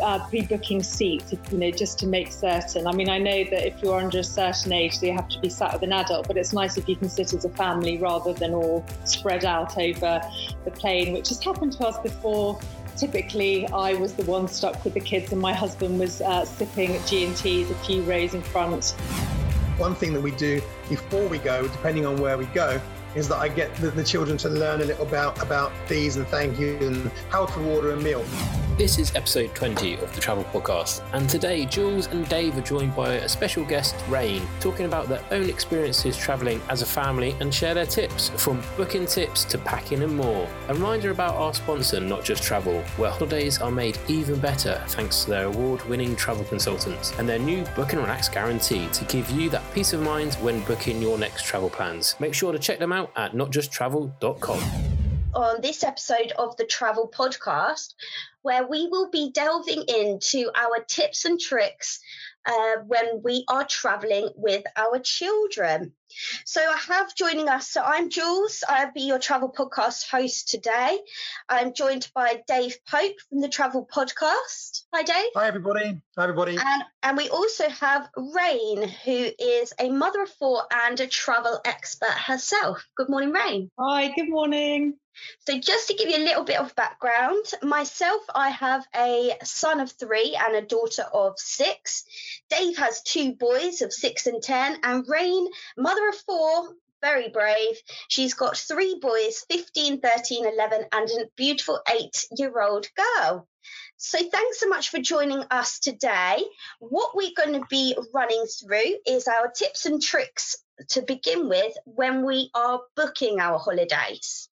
uh, 0.00 0.26
pre-booking 0.28 0.82
seats, 0.82 1.32
you 1.50 1.58
know, 1.58 1.70
just 1.70 1.98
to 2.00 2.06
make 2.06 2.32
certain. 2.32 2.86
I 2.86 2.92
mean, 2.92 3.08
I 3.08 3.18
know 3.18 3.44
that 3.44 3.66
if 3.66 3.82
you're 3.82 3.98
under 3.98 4.18
a 4.18 4.24
certain 4.24 4.72
age, 4.72 5.02
you 5.02 5.12
have 5.12 5.28
to 5.28 5.40
be 5.40 5.48
sat 5.48 5.72
with 5.72 5.82
an 5.82 5.92
adult, 5.92 6.28
but 6.28 6.36
it's 6.36 6.52
nice 6.52 6.76
if 6.76 6.88
you 6.88 6.96
can 6.96 7.08
sit 7.08 7.32
as 7.32 7.44
a 7.44 7.50
family 7.50 7.98
rather 7.98 8.32
than 8.32 8.54
all 8.54 8.84
spread 9.04 9.44
out 9.44 9.76
over 9.78 10.20
the 10.64 10.70
plane, 10.70 11.12
which 11.12 11.28
has 11.28 11.42
happened 11.42 11.72
to 11.72 11.86
us 11.86 11.98
before 11.98 12.58
typically 12.96 13.66
I 13.68 13.94
was 13.94 14.14
the 14.14 14.24
one 14.24 14.48
stuck 14.48 14.84
with 14.84 14.94
the 14.94 15.00
kids 15.00 15.32
and 15.32 15.40
my 15.40 15.52
husband 15.52 15.98
was 15.98 16.20
uh, 16.20 16.44
sipping 16.44 16.92
G&Ts 17.06 17.70
a 17.70 17.74
few 17.76 18.02
rows 18.02 18.34
in 18.34 18.42
front. 18.42 18.90
One 19.78 19.94
thing 19.94 20.12
that 20.12 20.20
we 20.20 20.30
do 20.32 20.62
before 20.88 21.26
we 21.26 21.38
go, 21.38 21.66
depending 21.66 22.06
on 22.06 22.16
where 22.18 22.38
we 22.38 22.46
go, 22.46 22.80
is 23.14 23.28
that 23.28 23.36
I 23.38 23.48
get 23.48 23.74
the, 23.76 23.90
the 23.90 24.04
children 24.04 24.36
to 24.38 24.48
learn 24.48 24.80
a 24.80 24.84
little 24.84 25.06
about 25.06 25.40
about 25.42 25.72
please 25.86 26.16
and 26.16 26.26
thank 26.28 26.58
you 26.58 26.76
and 26.80 27.10
how 27.30 27.46
to 27.46 27.74
order 27.74 27.92
a 27.92 27.96
meal. 27.96 28.24
This 28.76 28.98
is 28.98 29.14
episode 29.14 29.54
20 29.54 29.98
of 29.98 30.12
the 30.16 30.20
Travel 30.20 30.42
Podcast, 30.42 31.00
and 31.12 31.30
today 31.30 31.64
Jules 31.64 32.08
and 32.08 32.28
Dave 32.28 32.58
are 32.58 32.60
joined 32.60 32.96
by 32.96 33.14
a 33.14 33.28
special 33.28 33.64
guest, 33.64 33.94
Raine, 34.08 34.42
talking 34.58 34.86
about 34.86 35.06
their 35.06 35.24
own 35.30 35.48
experiences 35.48 36.16
travelling 36.16 36.60
as 36.68 36.82
a 36.82 36.86
family 36.86 37.36
and 37.38 37.54
share 37.54 37.72
their 37.74 37.86
tips 37.86 38.30
from 38.30 38.60
booking 38.76 39.06
tips 39.06 39.44
to 39.44 39.58
packing 39.58 40.02
and 40.02 40.16
more. 40.16 40.48
A 40.66 40.74
reminder 40.74 41.12
about 41.12 41.36
our 41.36 41.54
sponsor, 41.54 42.00
Not 42.00 42.24
Just 42.24 42.42
Travel, 42.42 42.82
where 42.96 43.12
holidays 43.12 43.60
are 43.60 43.70
made 43.70 43.96
even 44.08 44.40
better 44.40 44.82
thanks 44.88 45.22
to 45.22 45.30
their 45.30 45.44
award 45.44 45.80
winning 45.88 46.16
travel 46.16 46.42
consultants 46.42 47.16
and 47.20 47.28
their 47.28 47.38
new 47.38 47.62
Book 47.76 47.92
and 47.92 48.02
Relax 48.02 48.28
guarantee 48.28 48.88
to 48.88 49.04
give 49.04 49.30
you 49.30 49.48
that 49.50 49.62
peace 49.72 49.92
of 49.92 50.02
mind 50.02 50.34
when 50.40 50.60
booking 50.64 51.00
your 51.00 51.16
next 51.16 51.44
travel 51.44 51.70
plans. 51.70 52.16
Make 52.18 52.34
sure 52.34 52.50
to 52.50 52.58
check 52.58 52.80
them 52.80 52.90
out 52.90 53.03
at 53.16 53.32
notjusttravel.com 53.32 54.84
on 55.34 55.60
this 55.60 55.82
episode 55.82 56.32
of 56.38 56.56
the 56.56 56.64
Travel 56.64 57.10
Podcast, 57.12 57.94
where 58.42 58.66
we 58.66 58.88
will 58.88 59.10
be 59.10 59.30
delving 59.32 59.84
into 59.88 60.50
our 60.54 60.84
tips 60.86 61.24
and 61.24 61.40
tricks 61.40 62.00
uh, 62.46 62.76
when 62.86 63.22
we 63.22 63.44
are 63.48 63.64
traveling 63.64 64.30
with 64.36 64.64
our 64.76 64.98
children. 65.00 65.92
So 66.44 66.60
I 66.60 66.76
have 66.88 67.14
joining 67.14 67.48
us. 67.48 67.68
So 67.68 67.82
I'm 67.82 68.10
Jules. 68.10 68.64
I'll 68.68 68.92
be 68.92 69.02
your 69.02 69.18
travel 69.18 69.52
podcast 69.52 70.08
host 70.08 70.48
today. 70.48 70.98
I'm 71.48 71.74
joined 71.74 72.08
by 72.14 72.42
Dave 72.46 72.76
Pope 72.88 73.16
from 73.28 73.40
the 73.40 73.48
Travel 73.48 73.88
Podcast. 73.92 74.84
Hi, 74.94 75.02
Dave. 75.02 75.30
Hi, 75.34 75.46
everybody. 75.46 76.00
Hi, 76.16 76.22
everybody. 76.22 76.56
And, 76.56 76.84
and 77.02 77.16
we 77.16 77.28
also 77.28 77.68
have 77.68 78.08
Raine, 78.16 78.88
who 79.04 79.30
is 79.38 79.72
a 79.78 79.90
mother 79.90 80.22
of 80.22 80.30
four 80.30 80.62
and 80.72 80.98
a 81.00 81.06
travel 81.06 81.60
expert 81.64 82.12
herself. 82.12 82.86
Good 82.96 83.08
morning, 83.08 83.32
Raine. 83.32 83.70
Hi, 83.78 84.12
good 84.14 84.28
morning. 84.28 84.94
So, 85.46 85.58
just 85.58 85.88
to 85.88 85.94
give 85.94 86.08
you 86.08 86.16
a 86.16 86.24
little 86.24 86.44
bit 86.44 86.58
of 86.58 86.74
background, 86.74 87.44
myself, 87.62 88.22
I 88.34 88.50
have 88.50 88.84
a 88.96 89.36
son 89.44 89.80
of 89.80 89.92
three 89.92 90.36
and 90.38 90.56
a 90.56 90.62
daughter 90.62 91.02
of 91.02 91.38
six. 91.38 92.04
Dave 92.50 92.76
has 92.78 93.02
two 93.02 93.34
boys 93.34 93.80
of 93.80 93.92
six 93.92 94.26
and 94.26 94.42
10, 94.42 94.80
and 94.82 95.04
Raine, 95.08 95.48
mother 95.76 96.03
of 96.08 96.16
four, 96.16 96.74
very 97.02 97.28
brave. 97.28 97.76
She's 98.08 98.34
got 98.34 98.56
three 98.56 98.98
boys 99.00 99.44
15, 99.50 100.00
13, 100.00 100.46
11, 100.46 100.86
and 100.92 101.08
a 101.10 101.28
beautiful 101.36 101.80
eight 101.90 102.26
year 102.36 102.60
old 102.60 102.86
girl. 102.94 103.46
So, 103.96 104.18
thanks 104.18 104.60
so 104.60 104.68
much 104.68 104.90
for 104.90 104.98
joining 104.98 105.44
us 105.50 105.78
today. 105.78 106.42
What 106.78 107.14
we're 107.14 107.30
going 107.36 107.60
to 107.60 107.66
be 107.70 107.96
running 108.12 108.44
through 108.46 108.98
is 109.06 109.28
our 109.28 109.50
tips 109.50 109.86
and 109.86 110.02
tricks 110.02 110.56
to 110.90 111.02
begin 111.02 111.48
with 111.48 111.72
when 111.84 112.24
we 112.24 112.50
are 112.54 112.80
booking 112.96 113.40
our 113.40 113.58
holidays. 113.58 114.48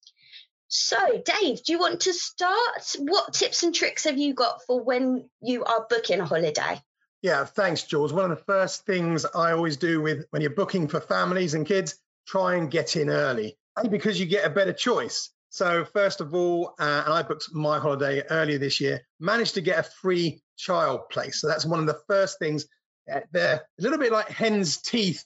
So, 0.68 1.22
Dave, 1.24 1.62
do 1.62 1.72
you 1.72 1.78
want 1.78 2.00
to 2.02 2.12
start? 2.12 2.96
What 2.98 3.34
tips 3.34 3.62
and 3.62 3.74
tricks 3.74 4.04
have 4.04 4.18
you 4.18 4.34
got 4.34 4.62
for 4.66 4.82
when 4.82 5.28
you 5.40 5.64
are 5.64 5.86
booking 5.88 6.20
a 6.20 6.26
holiday? 6.26 6.80
Yeah, 7.22 7.44
thanks, 7.44 7.82
Jules. 7.82 8.12
One 8.12 8.30
of 8.30 8.36
the 8.36 8.44
first 8.44 8.86
things 8.86 9.24
I 9.24 9.52
always 9.52 9.76
do 9.76 10.00
with 10.00 10.26
when 10.30 10.42
you're 10.42 10.50
booking 10.50 10.86
for 10.86 11.00
families 11.00 11.54
and 11.54 11.66
kids, 11.66 11.96
try 12.26 12.54
and 12.54 12.70
get 12.70 12.96
in 12.96 13.08
early, 13.10 13.56
because 13.90 14.20
you 14.20 14.26
get 14.26 14.44
a 14.44 14.50
better 14.50 14.72
choice. 14.72 15.30
So, 15.50 15.84
first 15.84 16.20
of 16.20 16.34
all, 16.34 16.74
uh, 16.78 17.02
and 17.04 17.14
I 17.14 17.22
booked 17.22 17.48
my 17.52 17.78
holiday 17.78 18.22
earlier 18.28 18.58
this 18.58 18.80
year, 18.80 19.00
managed 19.18 19.54
to 19.54 19.60
get 19.60 19.78
a 19.78 19.82
free 19.82 20.42
child 20.56 21.08
place. 21.10 21.40
So 21.40 21.48
that's 21.48 21.64
one 21.64 21.80
of 21.80 21.86
the 21.86 22.00
first 22.06 22.38
things. 22.38 22.66
Uh, 23.10 23.20
they're 23.32 23.62
a 23.78 23.82
little 23.82 23.98
bit 23.98 24.12
like 24.12 24.28
hen's 24.28 24.78
teeth 24.78 25.24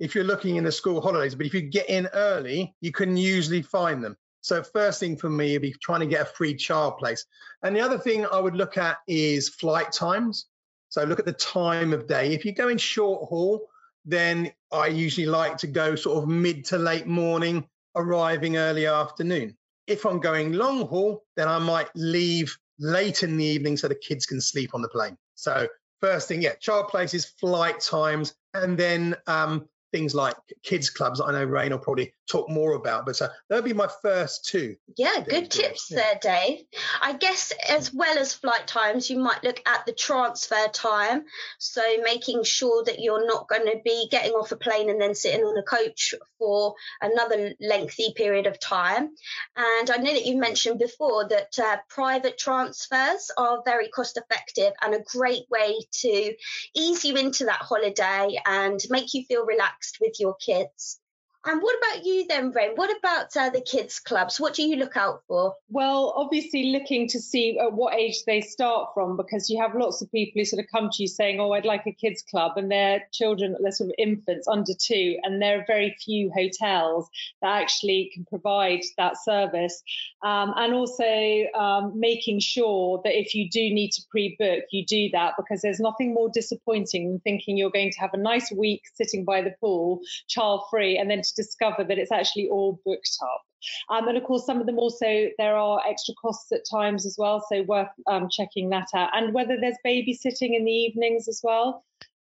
if 0.00 0.14
you're 0.14 0.24
looking 0.24 0.56
in 0.56 0.64
the 0.64 0.72
school 0.72 1.00
holidays, 1.00 1.34
but 1.34 1.46
if 1.46 1.54
you 1.54 1.60
get 1.60 1.88
in 1.88 2.08
early, 2.14 2.74
you 2.80 2.90
can 2.90 3.16
usually 3.16 3.62
find 3.62 4.02
them. 4.02 4.16
So 4.40 4.62
first 4.62 4.98
thing 4.98 5.16
for 5.16 5.28
me 5.28 5.52
would 5.52 5.62
be 5.62 5.74
trying 5.82 6.00
to 6.00 6.06
get 6.06 6.22
a 6.22 6.24
free 6.24 6.54
child 6.54 6.96
place. 6.98 7.26
And 7.62 7.76
the 7.76 7.80
other 7.80 7.98
thing 7.98 8.24
I 8.24 8.40
would 8.40 8.56
look 8.56 8.78
at 8.78 8.96
is 9.06 9.50
flight 9.50 9.92
times. 9.92 10.46
So 10.90 11.04
look 11.04 11.18
at 11.18 11.24
the 11.24 11.32
time 11.32 11.92
of 11.92 12.06
day. 12.06 12.34
If 12.34 12.44
you're 12.44 12.54
going 12.54 12.78
short 12.78 13.28
haul, 13.28 13.68
then 14.04 14.52
I 14.72 14.88
usually 14.88 15.26
like 15.26 15.56
to 15.58 15.66
go 15.66 15.94
sort 15.94 16.22
of 16.22 16.28
mid 16.28 16.64
to 16.66 16.78
late 16.78 17.06
morning, 17.06 17.66
arriving 17.96 18.56
early 18.56 18.86
afternoon. 18.86 19.56
If 19.86 20.04
I'm 20.04 20.20
going 20.20 20.52
long 20.52 20.86
haul, 20.86 21.24
then 21.36 21.48
I 21.48 21.58
might 21.58 21.88
leave 21.94 22.56
late 22.78 23.22
in 23.22 23.36
the 23.36 23.44
evening 23.44 23.76
so 23.76 23.88
the 23.88 23.94
kids 23.94 24.26
can 24.26 24.40
sleep 24.40 24.74
on 24.74 24.82
the 24.82 24.88
plane. 24.88 25.16
So 25.34 25.68
first 26.00 26.28
thing, 26.28 26.42
yeah, 26.42 26.54
child 26.54 26.88
places, 26.88 27.24
flight 27.24 27.80
times, 27.80 28.34
and 28.54 28.76
then 28.76 29.16
um, 29.26 29.68
things 29.92 30.14
like 30.14 30.36
kids 30.62 30.90
clubs 30.90 31.20
I 31.20 31.32
know 31.32 31.44
Raine 31.44 31.72
will 31.72 31.78
probably 31.78 32.12
talk 32.30 32.48
more 32.48 32.74
about. 32.74 33.06
But 33.06 33.20
uh, 33.20 33.28
that'll 33.48 33.64
be 33.64 33.72
my 33.72 33.88
first 34.02 34.44
two. 34.44 34.76
Yeah, 34.96 35.24
good 35.28 35.50
tips 35.50 35.90
yeah. 35.90 35.96
there, 35.96 36.18
Dave. 36.22 36.64
I 37.02 37.14
guess 37.14 37.52
as 37.68 37.92
well 37.92 38.18
as 38.18 38.32
flight 38.32 38.66
times, 38.66 39.10
you 39.10 39.18
might 39.18 39.42
look 39.44 39.60
at 39.66 39.84
the 39.86 39.92
transfer 39.92 40.68
time. 40.72 41.24
So 41.58 41.82
making 42.02 42.44
sure 42.44 42.84
that 42.84 43.00
you're 43.00 43.26
not 43.26 43.48
going 43.48 43.66
to 43.66 43.80
be 43.84 44.08
getting 44.10 44.32
off 44.32 44.52
a 44.52 44.56
plane 44.56 44.88
and 44.88 45.00
then 45.00 45.14
sitting 45.14 45.42
on 45.42 45.58
a 45.58 45.62
coach 45.62 46.14
for 46.38 46.74
another 47.00 47.52
lengthy 47.60 48.12
period 48.16 48.46
of 48.46 48.58
time. 48.60 49.10
And 49.56 49.90
I 49.90 49.96
know 49.96 50.12
that 50.12 50.26
you 50.26 50.38
mentioned 50.38 50.78
before 50.78 51.28
that 51.28 51.58
uh, 51.58 51.78
private 51.88 52.38
transfers 52.38 53.30
are 53.36 53.62
very 53.64 53.88
cost 53.88 54.16
effective 54.16 54.72
and 54.82 54.94
a 54.94 55.02
great 55.02 55.44
way 55.50 55.76
to 55.92 56.34
ease 56.76 57.04
you 57.04 57.16
into 57.16 57.44
that 57.46 57.60
holiday 57.60 58.38
and 58.46 58.80
make 58.90 59.12
you 59.14 59.24
feel 59.24 59.44
relaxed 59.44 59.79
with 60.00 60.20
your 60.20 60.34
kids. 60.36 61.00
And 61.46 61.62
what 61.62 61.74
about 61.78 62.04
you 62.04 62.26
then, 62.26 62.50
Ren? 62.50 62.72
What 62.74 62.94
about 62.98 63.34
uh, 63.34 63.48
the 63.48 63.62
kids' 63.62 63.98
clubs? 63.98 64.38
What 64.38 64.52
do 64.52 64.62
you 64.62 64.76
look 64.76 64.94
out 64.94 65.22
for? 65.26 65.54
Well, 65.70 66.12
obviously 66.14 66.72
looking 66.72 67.08
to 67.08 67.18
see 67.18 67.58
at 67.58 67.72
what 67.72 67.94
age 67.94 68.24
they 68.26 68.42
start 68.42 68.90
from, 68.92 69.16
because 69.16 69.48
you 69.48 69.58
have 69.58 69.74
lots 69.74 70.02
of 70.02 70.12
people 70.12 70.38
who 70.38 70.44
sort 70.44 70.62
of 70.62 70.70
come 70.70 70.90
to 70.92 71.02
you 71.02 71.08
saying, 71.08 71.40
"Oh, 71.40 71.52
I'd 71.52 71.64
like 71.64 71.86
a 71.86 71.92
kids' 71.92 72.22
club," 72.30 72.58
and 72.58 72.70
they're 72.70 73.04
children, 73.12 73.56
they're 73.62 73.72
sort 73.72 73.88
of 73.88 73.94
infants 73.96 74.48
under 74.48 74.72
two, 74.78 75.18
and 75.22 75.40
there 75.40 75.60
are 75.60 75.64
very 75.66 75.96
few 76.04 76.30
hotels 76.36 77.08
that 77.40 77.62
actually 77.62 78.10
can 78.12 78.26
provide 78.26 78.82
that 78.98 79.16
service. 79.16 79.82
Um, 80.22 80.52
and 80.56 80.74
also 80.74 81.46
um, 81.58 81.98
making 81.98 82.40
sure 82.40 83.00
that 83.04 83.18
if 83.18 83.34
you 83.34 83.48
do 83.48 83.60
need 83.60 83.92
to 83.92 84.02
pre-book, 84.10 84.64
you 84.72 84.84
do 84.84 85.08
that 85.12 85.34
because 85.38 85.62
there's 85.62 85.80
nothing 85.80 86.12
more 86.12 86.28
disappointing 86.28 87.08
than 87.08 87.20
thinking 87.20 87.56
you're 87.56 87.70
going 87.70 87.92
to 87.92 88.00
have 88.00 88.12
a 88.12 88.18
nice 88.18 88.52
week 88.52 88.82
sitting 88.94 89.24
by 89.24 89.40
the 89.40 89.54
pool, 89.58 90.00
child-free, 90.28 90.98
and 90.98 91.10
then 91.10 91.22
to 91.32 91.42
discover 91.42 91.84
that 91.84 91.98
it's 91.98 92.12
actually 92.12 92.48
all 92.48 92.80
booked 92.84 93.16
up. 93.22 93.42
Um, 93.90 94.08
and 94.08 94.16
of 94.16 94.24
course, 94.24 94.46
some 94.46 94.60
of 94.60 94.66
them 94.66 94.78
also, 94.78 95.28
there 95.38 95.56
are 95.56 95.80
extra 95.86 96.14
costs 96.20 96.50
at 96.52 96.60
times 96.70 97.06
as 97.06 97.16
well, 97.18 97.44
so 97.50 97.62
worth 97.62 97.88
um, 98.06 98.28
checking 98.30 98.70
that 98.70 98.88
out. 98.94 99.10
And 99.14 99.34
whether 99.34 99.56
there's 99.60 99.76
babysitting 99.86 100.56
in 100.56 100.64
the 100.64 100.72
evenings 100.72 101.28
as 101.28 101.40
well. 101.42 101.84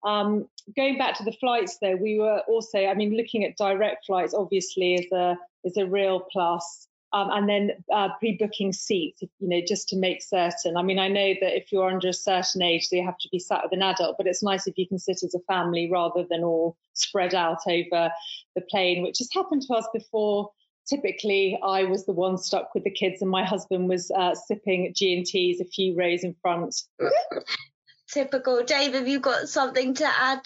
Um, 0.05 0.49
going 0.77 0.97
back 0.97 1.17
to 1.19 1.25
the 1.25 1.33
flights, 1.33 1.79
though, 1.83 1.97
we 1.97 2.19
were 2.19 2.41
also, 2.49 2.79
I 2.79 2.95
mean, 2.95 3.17
looking 3.17 3.45
at 3.45 3.57
direct 3.57 4.07
flights 4.07 4.35
obviously 4.35 4.95
is 4.95 5.13
a 5.13 5.37
is 5.65 5.77
a 5.77 5.87
real 5.87 6.21
plus. 6.21 6.88
Um, 7.13 7.31
and 7.31 7.49
then 7.49 7.71
uh, 7.93 8.11
pre-booking 8.19 8.73
seats, 8.75 9.23
you 9.23 9.49
know, 9.49 9.63
just 9.67 9.89
to 9.89 9.97
make 9.97 10.23
certain. 10.23 10.77
I 10.77 10.83
mean, 10.83 10.99
I 10.99 11.09
know 11.09 11.35
that 11.41 11.57
if 11.57 11.73
you're 11.73 11.89
under 11.89 12.09
a 12.09 12.13
certain 12.13 12.63
age, 12.63 12.89
you 12.93 13.05
have 13.05 13.17
to 13.19 13.29
be 13.33 13.39
sat 13.39 13.63
with 13.63 13.73
an 13.73 13.83
adult, 13.83 14.17
but 14.19 14.27
it's 14.27 14.43
nice 14.43 14.67
if 14.67 14.77
you 14.77 14.87
can 14.87 14.99
sit 14.99 15.23
as 15.23 15.35
a 15.35 15.41
family 15.53 15.89
rather 15.91 16.27
than 16.29 16.45
all 16.45 16.77
spread 16.93 17.35
out 17.35 17.61
over 17.67 18.11
the 18.55 18.61
plane, 18.61 19.03
which 19.03 19.19
has 19.19 19.31
happened 19.33 19.63
to 19.63 19.75
us 19.75 19.89
before. 19.95 20.51
Typically, 20.87 21.59
I 21.63 21.85
was 21.85 22.05
the 22.05 22.13
one 22.13 22.37
stuck 22.37 22.75
with 22.75 22.85
the 22.85 22.91
kids, 22.91 23.23
and 23.23 23.31
my 23.31 23.45
husband 23.45 23.89
was 23.89 24.11
uh, 24.11 24.35
sipping 24.35 24.93
G 24.95 25.17
and 25.17 25.25
T's 25.25 25.61
a 25.61 25.65
few 25.65 25.97
rows 25.97 26.25
in 26.25 26.35
front. 26.43 26.75
Typical. 28.13 28.63
Dave, 28.65 28.95
have 28.95 29.09
you 29.09 29.21
got 29.21 29.49
something 29.49 29.95
to 29.95 30.07
add? 30.07 30.41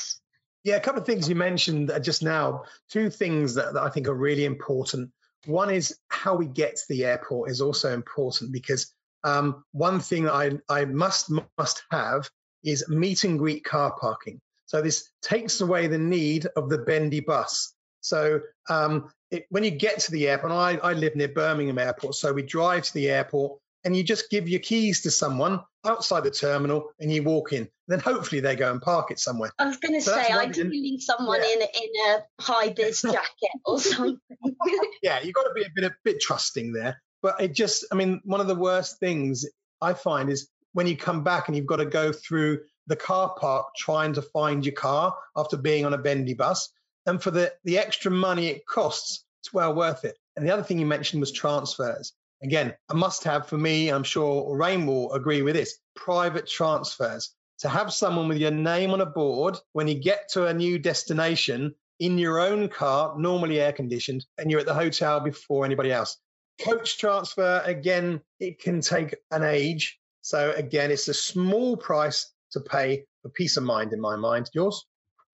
Yeah, 0.64 0.76
a 0.76 0.81
couple 0.81 1.00
of 1.00 1.06
things 1.06 1.29
you 1.29 1.35
mentioned 1.35 1.93
just 2.03 2.23
now. 2.23 2.64
Two 2.88 3.11
things 3.11 3.55
that, 3.55 3.75
that 3.75 3.82
I 3.82 3.88
think 3.88 4.06
are 4.06 4.14
really 4.14 4.44
important 4.44 5.11
one 5.47 5.71
is 5.71 5.97
how 6.09 6.37
we 6.37 6.47
get 6.47 6.77
to 6.77 6.83
the 6.89 7.05
airport 7.05 7.50
is 7.50 7.61
also 7.61 7.93
important 7.93 8.53
because 8.53 8.93
um, 9.25 9.65
one 9.73 10.00
thing 10.00 10.29
I, 10.29 10.59
I 10.69 10.85
must 10.85 11.31
must 11.59 11.83
have 11.91 12.29
is 12.65 12.89
meet 12.89 13.25
and 13.25 13.39
greet 13.39 13.65
car 13.65 13.97
parking. 14.00 14.41
So 14.67 14.81
this 14.83 15.11
takes 15.21 15.61
away 15.61 15.87
the 15.87 15.99
need 15.99 16.47
of 16.56 16.69
the 16.69 16.79
bendy 16.79 17.21
bus. 17.21 17.75
So 18.00 18.41
um, 18.69 19.12
it, 19.31 19.47
when 19.50 19.65
you 19.65 19.71
get 19.71 20.00
to 20.00 20.12
the 20.12 20.29
airport, 20.29 20.53
I, 20.53 20.77
I 20.77 20.93
live 20.93 21.15
near 21.15 21.29
Birmingham 21.29 21.79
Airport, 21.79 22.15
so 22.15 22.33
we 22.33 22.43
drive 22.43 22.85
to 22.85 22.95
the 22.95 23.11
airport. 23.11 23.59
And 23.84 23.96
you 23.96 24.02
just 24.02 24.31
give 24.31 24.49
your 24.49 24.61
keys 24.61 25.02
to 25.02 25.11
someone 25.11 25.61
outside 25.84 26.25
the 26.25 26.31
terminal 26.31 26.90
and 27.00 27.11
you 27.11 27.23
walk 27.23 27.52
in. 27.52 27.69
Then 27.88 27.99
hopefully 27.99 28.40
they 28.40 28.56
go 28.56 28.70
and 28.70 28.81
park 28.81 29.11
it 29.11 29.19
somewhere. 29.19 29.50
I 29.58 29.67
was 29.67 29.76
going 29.79 29.94
to 29.94 30.00
so 30.00 30.12
say, 30.12 30.32
ideally 30.32 30.99
someone 30.99 31.40
yeah. 31.43 31.55
in, 31.55 31.61
in 31.62 32.11
a 32.11 32.43
high 32.43 32.73
vis 32.73 33.02
jacket 33.02 33.50
or 33.64 33.81
something. 33.81 34.19
yeah, 35.02 35.20
you've 35.20 35.34
got 35.34 35.44
to 35.44 35.52
be 35.55 35.62
a 35.62 35.70
bit, 35.75 35.84
a 35.84 35.94
bit 36.05 36.20
trusting 36.20 36.73
there. 36.73 37.02
But 37.23 37.40
it 37.40 37.55
just, 37.55 37.84
I 37.93 37.94
mean, 37.94 38.20
one 38.25 38.40
of 38.40 38.46
the 38.46 38.55
worst 38.55 38.99
things 38.99 39.44
I 39.81 39.94
find 39.94 40.31
is 40.31 40.49
when 40.73 40.87
you 40.87 40.96
come 40.96 41.23
back 41.23 41.49
and 41.49 41.56
you've 41.56 41.67
got 41.67 41.76
to 41.76 41.87
go 41.87 42.12
through 42.12 42.61
the 42.87 42.96
car 42.96 43.35
park 43.38 43.67
trying 43.76 44.12
to 44.14 44.23
find 44.23 44.64
your 44.64 44.75
car 44.75 45.14
after 45.37 45.56
being 45.56 45.85
on 45.85 45.94
a 45.94 45.99
bendy 45.99 46.35
bus. 46.35 46.69
And 47.06 47.23
for 47.23 47.31
the, 47.31 47.52
the 47.64 47.78
extra 47.78 48.11
money 48.11 48.49
it 48.49 48.67
costs, 48.67 49.25
it's 49.40 49.52
well 49.52 49.75
worth 49.75 50.05
it. 50.05 50.17
And 50.37 50.46
the 50.46 50.52
other 50.52 50.62
thing 50.62 50.78
you 50.78 50.87
mentioned 50.87 51.20
was 51.20 51.32
transfers. 51.32 52.12
Again, 52.43 52.75
a 52.89 52.94
must 52.94 53.25
have 53.25 53.47
for 53.47 53.56
me, 53.56 53.89
I'm 53.89 54.03
sure 54.03 54.56
Raine 54.56 54.87
will 54.87 55.12
agree 55.12 55.43
with 55.43 55.55
this 55.55 55.79
private 55.94 56.47
transfers. 56.49 57.35
To 57.61 57.69
have 57.69 57.93
someone 57.93 58.27
with 58.27 58.39
your 58.39 58.50
name 58.50 58.91
on 58.91 59.00
a 59.00 59.06
board 59.06 59.56
when 59.73 59.87
you 59.87 59.94
get 59.94 60.29
to 60.31 60.47
a 60.47 60.55
new 60.55 60.81
destination 60.81 61.77
in 62.00 62.19
your 62.19 62.41
own 62.41 62.69
car, 62.69 63.17
normally 63.17 63.61
air 63.61 63.73
conditioned, 63.73 64.27
and 64.37 64.50
you're 64.50 64.59
at 64.59 64.67
the 64.67 64.75
hotel 64.75 65.21
before 65.21 65.65
anybody 65.65 65.93
else. 65.93 66.19
Coach 66.61 66.99
transfer, 66.99 67.62
again, 67.65 68.21
it 68.41 68.61
can 68.61 68.81
take 68.81 69.15
an 69.31 69.45
age. 69.45 70.00
So, 70.23 70.53
again, 70.56 70.91
it's 70.91 71.06
a 71.06 71.15
small 71.15 71.77
price 71.77 72.33
to 72.50 72.61
pay 72.61 73.05
for 73.23 73.29
peace 73.29 73.56
of 73.56 73.62
mind 73.62 73.93
in 73.93 74.00
my 74.00 74.17
mind. 74.17 74.50
Yours? 74.53 74.85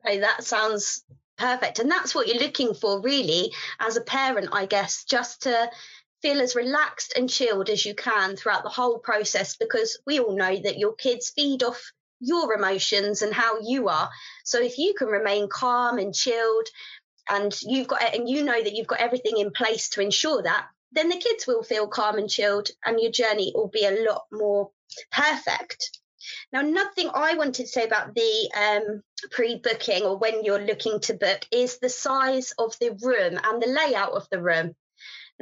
Hey, 0.04 0.20
that 0.20 0.44
sounds 0.44 1.02
perfect. 1.38 1.78
And 1.78 1.90
that's 1.90 2.14
what 2.14 2.28
you're 2.28 2.42
looking 2.42 2.74
for, 2.74 3.00
really, 3.00 3.52
as 3.80 3.96
a 3.96 4.02
parent, 4.02 4.50
I 4.52 4.66
guess, 4.66 5.04
just 5.04 5.42
to 5.44 5.70
feel 6.22 6.40
as 6.40 6.56
relaxed 6.56 7.12
and 7.16 7.30
chilled 7.30 7.70
as 7.70 7.84
you 7.84 7.94
can 7.94 8.36
throughout 8.36 8.62
the 8.64 8.68
whole 8.68 8.98
process 8.98 9.56
because 9.56 9.98
we 10.06 10.20
all 10.20 10.36
know 10.36 10.56
that 10.56 10.78
your 10.78 10.94
kids 10.94 11.30
feed 11.30 11.62
off 11.62 11.92
your 12.20 12.52
emotions 12.52 13.22
and 13.22 13.32
how 13.32 13.60
you 13.60 13.88
are. 13.88 14.10
So 14.44 14.60
if 14.60 14.78
you 14.78 14.94
can 14.94 15.08
remain 15.08 15.48
calm 15.48 15.98
and 15.98 16.14
chilled 16.14 16.66
and 17.30 17.54
you've 17.62 17.88
got 17.88 18.14
and 18.14 18.28
you 18.28 18.42
know 18.42 18.60
that 18.60 18.74
you've 18.74 18.86
got 18.86 19.00
everything 19.00 19.38
in 19.38 19.52
place 19.52 19.90
to 19.90 20.00
ensure 20.00 20.42
that, 20.42 20.66
then 20.92 21.08
the 21.08 21.18
kids 21.18 21.46
will 21.46 21.62
feel 21.62 21.86
calm 21.86 22.18
and 22.18 22.28
chilled 22.28 22.70
and 22.84 23.00
your 23.00 23.12
journey 23.12 23.52
will 23.54 23.68
be 23.68 23.84
a 23.84 24.04
lot 24.10 24.24
more 24.32 24.70
perfect. 25.12 25.98
Now, 26.52 26.62
nothing 26.62 27.10
I 27.12 27.34
wanted 27.34 27.66
to 27.66 27.68
say 27.68 27.84
about 27.84 28.14
the 28.14 28.50
um, 28.56 29.02
pre-booking 29.30 30.02
or 30.02 30.16
when 30.16 30.44
you're 30.44 30.64
looking 30.64 31.00
to 31.00 31.14
book 31.14 31.46
is 31.50 31.78
the 31.78 31.88
size 31.88 32.52
of 32.58 32.74
the 32.80 32.98
room 33.02 33.38
and 33.42 33.62
the 33.62 33.68
layout 33.68 34.12
of 34.12 34.26
the 34.30 34.42
room. 34.42 34.74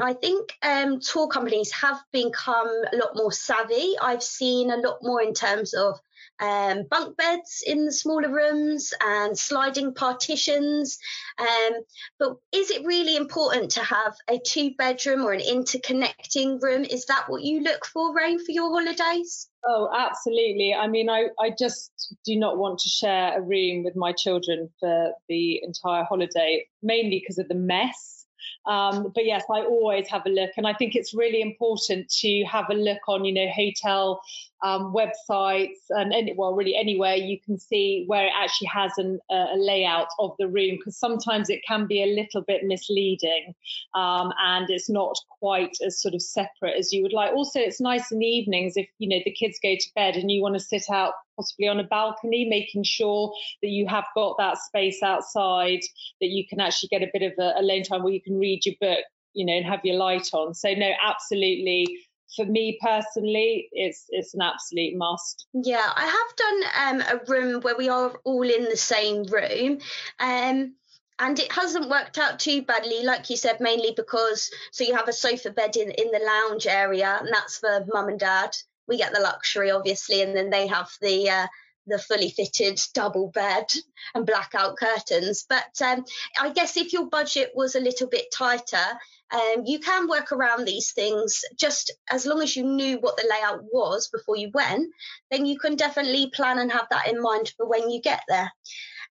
I 0.01 0.13
think 0.13 0.53
um, 0.63 1.01
tour 1.01 1.29
companies 1.29 1.73
have 1.73 1.99
become 2.13 2.69
a 2.93 2.97
lot 2.97 3.13
more 3.15 3.33
savvy. 3.33 3.95
I've 4.01 4.23
seen 4.23 4.71
a 4.71 4.77
lot 4.77 4.99
more 5.03 5.23
in 5.23 5.33
terms 5.33 5.73
of 5.73 5.99
um, 6.39 6.85
bunk 6.91 7.17
beds 7.17 7.63
in 7.67 7.87
the 7.87 7.93
smaller 7.93 8.31
rooms 8.31 8.93
and 9.01 9.39
sliding 9.39 9.95
partitions. 9.95 10.99
Um, 11.39 11.81
but 12.19 12.37
is 12.53 12.71
it 12.71 12.85
really 12.85 13.17
important 13.17 13.71
to 13.73 13.81
have 13.83 14.15
a 14.29 14.39
two 14.39 14.73
bedroom 14.77 15.25
or 15.25 15.33
an 15.33 15.41
interconnecting 15.41 16.61
room? 16.61 16.85
Is 16.85 17.07
that 17.07 17.25
what 17.29 17.43
you 17.43 17.63
look 17.63 17.87
for, 17.87 18.15
Raine, 18.15 18.45
for 18.45 18.53
your 18.53 18.71
holidays? 18.71 19.49
Oh, 19.67 19.89
absolutely. 19.97 20.75
I 20.75 20.89
mean, 20.89 21.09
I, 21.09 21.29
I 21.41 21.53
just 21.59 22.15
do 22.25 22.37
not 22.37 22.59
want 22.59 22.81
to 22.81 22.89
share 22.89 23.39
a 23.39 23.41
room 23.41 23.83
with 23.83 23.97
my 23.97 24.13
children 24.13 24.69
for 24.79 25.13
the 25.29 25.63
entire 25.63 26.05
holiday, 26.05 26.67
mainly 26.83 27.21
because 27.21 27.39
of 27.39 27.49
the 27.49 27.55
mess 27.55 28.27
um, 28.67 29.13
but 29.15 29.25
yes, 29.25 29.45
I 29.51 29.61
always 29.61 30.09
have 30.09 30.27
a 30.27 30.31
look, 30.31 30.51
and 30.57 30.67
I 30.67 30.75
think 30.75 30.95
it's 30.95 31.15
really 31.15 31.41
important 31.41 32.09
to 32.21 32.45
have 32.45 32.67
a 32.71 32.75
look 32.75 33.01
on, 33.09 33.25
you 33.25 33.33
know, 33.33 33.49
hotel 33.55 34.21
um, 34.63 34.95
websites 34.95 35.79
and 35.91 36.13
any, 36.13 36.35
well, 36.37 36.55
really 36.55 36.77
anywhere 36.77 37.15
you 37.15 37.39
can 37.41 37.59
see 37.59 38.05
where 38.07 38.27
it 38.27 38.33
actually 38.35 38.69
has 38.69 38.93
an, 38.97 39.19
a 39.31 39.57
layout 39.57 40.09
of 40.19 40.33
the 40.39 40.49
room 40.49 40.77
because 40.77 40.97
sometimes 40.97 41.51
it 41.51 41.61
can 41.67 41.87
be 41.87 42.03
a 42.03 42.07
little 42.07 42.43
bit 42.43 42.63
misleading 42.65 43.55
um, 43.95 44.33
and 44.43 44.67
it's 44.71 44.89
not 44.89 45.17
quite 45.39 45.77
as 45.85 46.01
sort 46.01 46.15
of 46.15 46.23
separate 46.23 46.77
as 46.79 46.93
you 46.93 47.03
would 47.03 47.13
like. 47.13 47.33
Also, 47.33 47.61
it's 47.61 47.81
nice 47.81 48.11
in 48.11 48.19
the 48.19 48.27
evenings 48.27 48.75
if 48.77 48.89
you 48.99 49.09
know 49.09 49.21
the 49.25 49.33
kids 49.33 49.59
go 49.63 49.75
to 49.75 49.91
bed 49.95 50.17
and 50.17 50.31
you 50.31 50.43
want 50.43 50.55
to 50.55 50.61
sit 50.61 50.89
out 50.91 51.13
possibly 51.37 51.69
on 51.69 51.79
a 51.79 51.85
balcony, 51.85 52.47
making 52.49 52.83
sure 52.83 53.33
that 53.63 53.69
you 53.69 53.87
have 53.87 54.07
got 54.15 54.37
that 54.39 54.57
space 54.57 55.03
outside 55.03 55.81
that 56.21 56.29
you 56.29 56.47
can 56.49 56.61
actually 56.61 56.89
get 56.89 57.03
a 57.03 57.11
bit 57.13 57.23
of 57.23 57.33
a 57.39 57.61
alone 57.61 57.83
time 57.83 58.03
where 58.03 58.13
you 58.13 58.23
can 58.23 58.39
read 58.39 58.56
your 58.65 58.77
book, 58.81 59.05
you 59.35 59.45
know, 59.45 59.55
and 59.55 59.67
have 59.67 59.81
your 59.85 59.97
light 59.97 60.29
on. 60.33 60.55
So 60.55 60.73
no, 60.73 60.91
absolutely. 61.05 61.87
For 62.35 62.45
me 62.45 62.79
personally, 62.83 63.69
it's 63.73 64.07
it's 64.09 64.35
an 64.35 64.43
absolute 64.43 64.97
must. 64.97 65.47
Yeah, 65.53 65.91
I 65.95 66.07
have 66.07 66.37
done 66.37 67.03
um, 67.11 67.19
a 67.19 67.31
room 67.31 67.61
where 67.63 67.77
we 67.77 67.89
are 67.89 68.13
all 68.25 68.49
in 68.49 68.65
the 68.65 68.77
same 68.77 69.25
room. 69.25 69.79
Um, 70.19 70.75
and 71.19 71.39
it 71.39 71.51
hasn't 71.51 71.89
worked 71.89 72.19
out 72.19 72.39
too 72.39 72.61
badly 72.61 73.03
like 73.03 73.31
you 73.31 73.39
said 73.39 73.59
mainly 73.59 73.95
because 73.97 74.51
so 74.71 74.85
you 74.85 74.95
have 74.95 75.09
a 75.09 75.15
sofa 75.15 75.51
bed 75.51 75.75
in 75.75 75.91
in 75.91 76.11
the 76.11 76.19
lounge 76.19 76.67
area 76.67 77.17
and 77.19 77.31
that's 77.33 77.57
for 77.57 77.87
mum 77.91 78.11
and 78.11 78.21
dad 78.21 78.55
we 78.87 78.97
get 78.97 79.13
the 79.13 79.21
luxury, 79.21 79.71
obviously, 79.71 80.23
and 80.23 80.37
then 80.37 80.51
they 80.51 80.67
have 80.67 80.91
the 81.01 81.29
uh, 81.29 81.47
the 81.87 81.99
fully 81.99 82.31
fitted 82.31 82.81
double 82.95 83.29
bed 83.29 83.73
and 84.15 84.27
blackout 84.27 84.77
curtains. 84.77 85.45
But 85.49 85.81
um, 85.85 86.05
I 86.41 86.51
guess 86.51 86.77
if 86.77 86.93
your 86.93 87.07
budget 87.07 87.53
was 87.55 87.75
a 87.75 87.81
little 87.81 88.09
bit 88.09 88.27
tighter, 88.33 88.87
um, 89.33 89.65
you 89.65 89.81
can 89.81 90.09
work 90.09 90.33
around 90.33 90.65
these 90.65 90.93
things 90.93 91.43
just 91.59 91.93
as 92.11 92.27
long 92.27 92.43
as 92.43 92.55
you 92.57 92.65
knew 92.65 92.99
what 92.99 93.17
the 93.17 93.29
layout 93.29 93.65
was 93.73 94.09
before 94.09 94.37
you 94.37 94.51
went, 94.55 94.89
then 95.31 95.47
you 95.47 95.59
can 95.59 95.77
definitely 95.77 96.31
plan 96.31 96.59
and 96.59 96.71
have 96.71 96.87
that 96.91 97.09
in 97.09 97.21
mind 97.21 97.53
for 97.57 97.67
when 97.69 97.91
you 97.91 98.01
get 98.01 98.23
there. 98.29 98.53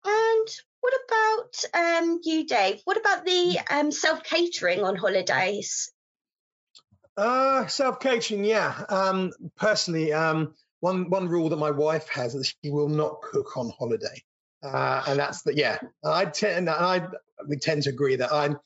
And 0.06 0.48
what 0.82 0.94
about 1.08 2.04
um, 2.04 2.20
you, 2.24 2.46
Dave? 2.46 2.80
What 2.86 2.98
about 2.98 3.26
the 3.26 3.60
um, 3.70 3.92
self 3.92 4.24
catering 4.24 4.84
on 4.84 4.96
holidays? 4.96 5.92
Uh, 7.18 7.66
self 7.68 8.00
catering, 8.00 8.44
yeah. 8.44 8.84
Um, 8.88 9.32
personally, 9.58 10.14
um, 10.14 10.54
one 10.80 11.10
one 11.10 11.28
rule 11.28 11.50
that 11.50 11.58
my 11.58 11.72
wife 11.72 12.08
has 12.10 12.36
is 12.36 12.54
she 12.64 12.70
will 12.70 12.90
not 12.90 13.22
cook 13.22 13.58
on 13.58 13.72
holiday, 13.78 14.24
uh, 14.64 15.04
and 15.08 15.20
that's 15.20 15.42
that. 15.44 15.56
Yeah, 15.56 15.80
I 16.04 16.26
tend, 16.26 16.70
I 16.70 17.08
we 17.48 17.58
tend 17.58 17.84
to 17.84 17.90
agree 17.90 18.16
that 18.18 18.32
I'm. 18.32 18.58